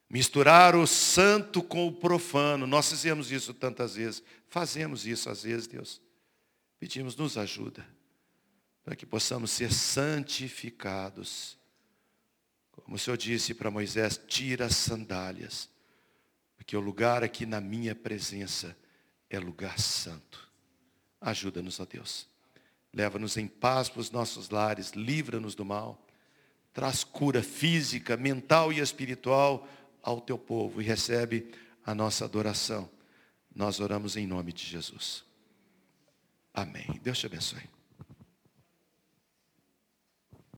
Misturar 0.09 0.77
o 0.77 0.87
santo 0.87 1.63
com 1.63 1.89
o 1.89 1.93
profano. 1.93 2.67
Nós 2.67 2.91
fizemos 2.91 3.33
isso 3.33 3.55
tantas 3.55 3.95
vezes. 3.95 4.23
Fazemos 4.47 5.07
isso 5.07 5.31
às 5.31 5.43
vezes, 5.43 5.67
Deus. 5.67 6.03
Pedimos, 6.79 7.17
nos 7.17 7.39
ajuda. 7.39 7.87
Para 8.85 8.95
que 8.95 9.07
possamos 9.07 9.51
ser 9.51 9.73
santificados. 9.73 11.57
Como 12.73 12.97
o 12.97 12.99
Senhor 12.99 13.17
disse 13.17 13.55
para 13.55 13.71
Moisés, 13.71 14.21
tira 14.29 14.67
as 14.67 14.77
sandálias. 14.77 15.71
Porque 16.57 16.77
o 16.77 16.81
lugar 16.81 17.25
aqui 17.25 17.47
na 17.47 17.61
minha 17.61 17.95
presença 17.95 18.77
é 19.31 19.39
lugar 19.39 19.81
santo. 19.81 20.47
Ajuda-nos, 21.23 21.81
ó 21.81 21.87
Deus. 21.87 22.29
Leva-nos 22.93 23.39
em 23.39 23.47
paz 23.47 23.89
para 23.89 24.01
os 24.01 24.11
nossos 24.11 24.51
lares, 24.51 24.91
livra-nos 24.91 25.55
do 25.55 25.65
mal 25.65 26.07
traz 26.73 27.05
cura 27.05 27.43
física, 27.43 28.17
mental 28.17 28.73
e 28.73 28.81
espiritual 28.81 29.69
ao 30.03 30.21
teu 30.21 30.39
povo 30.39 30.81
e 30.81 30.85
recebe 30.85 31.53
a 31.85 31.95
nossa 31.95 32.25
adoração. 32.25 32.89
Nós 33.55 33.81
oramos 33.81 34.17
em 34.17 34.27
nome 34.27 34.53
de 34.53 34.65
Jesus. 34.65 35.25
Amém. 36.55 36.87
Deus 37.03 37.19
te 37.19 37.27
abençoe. 37.27 37.82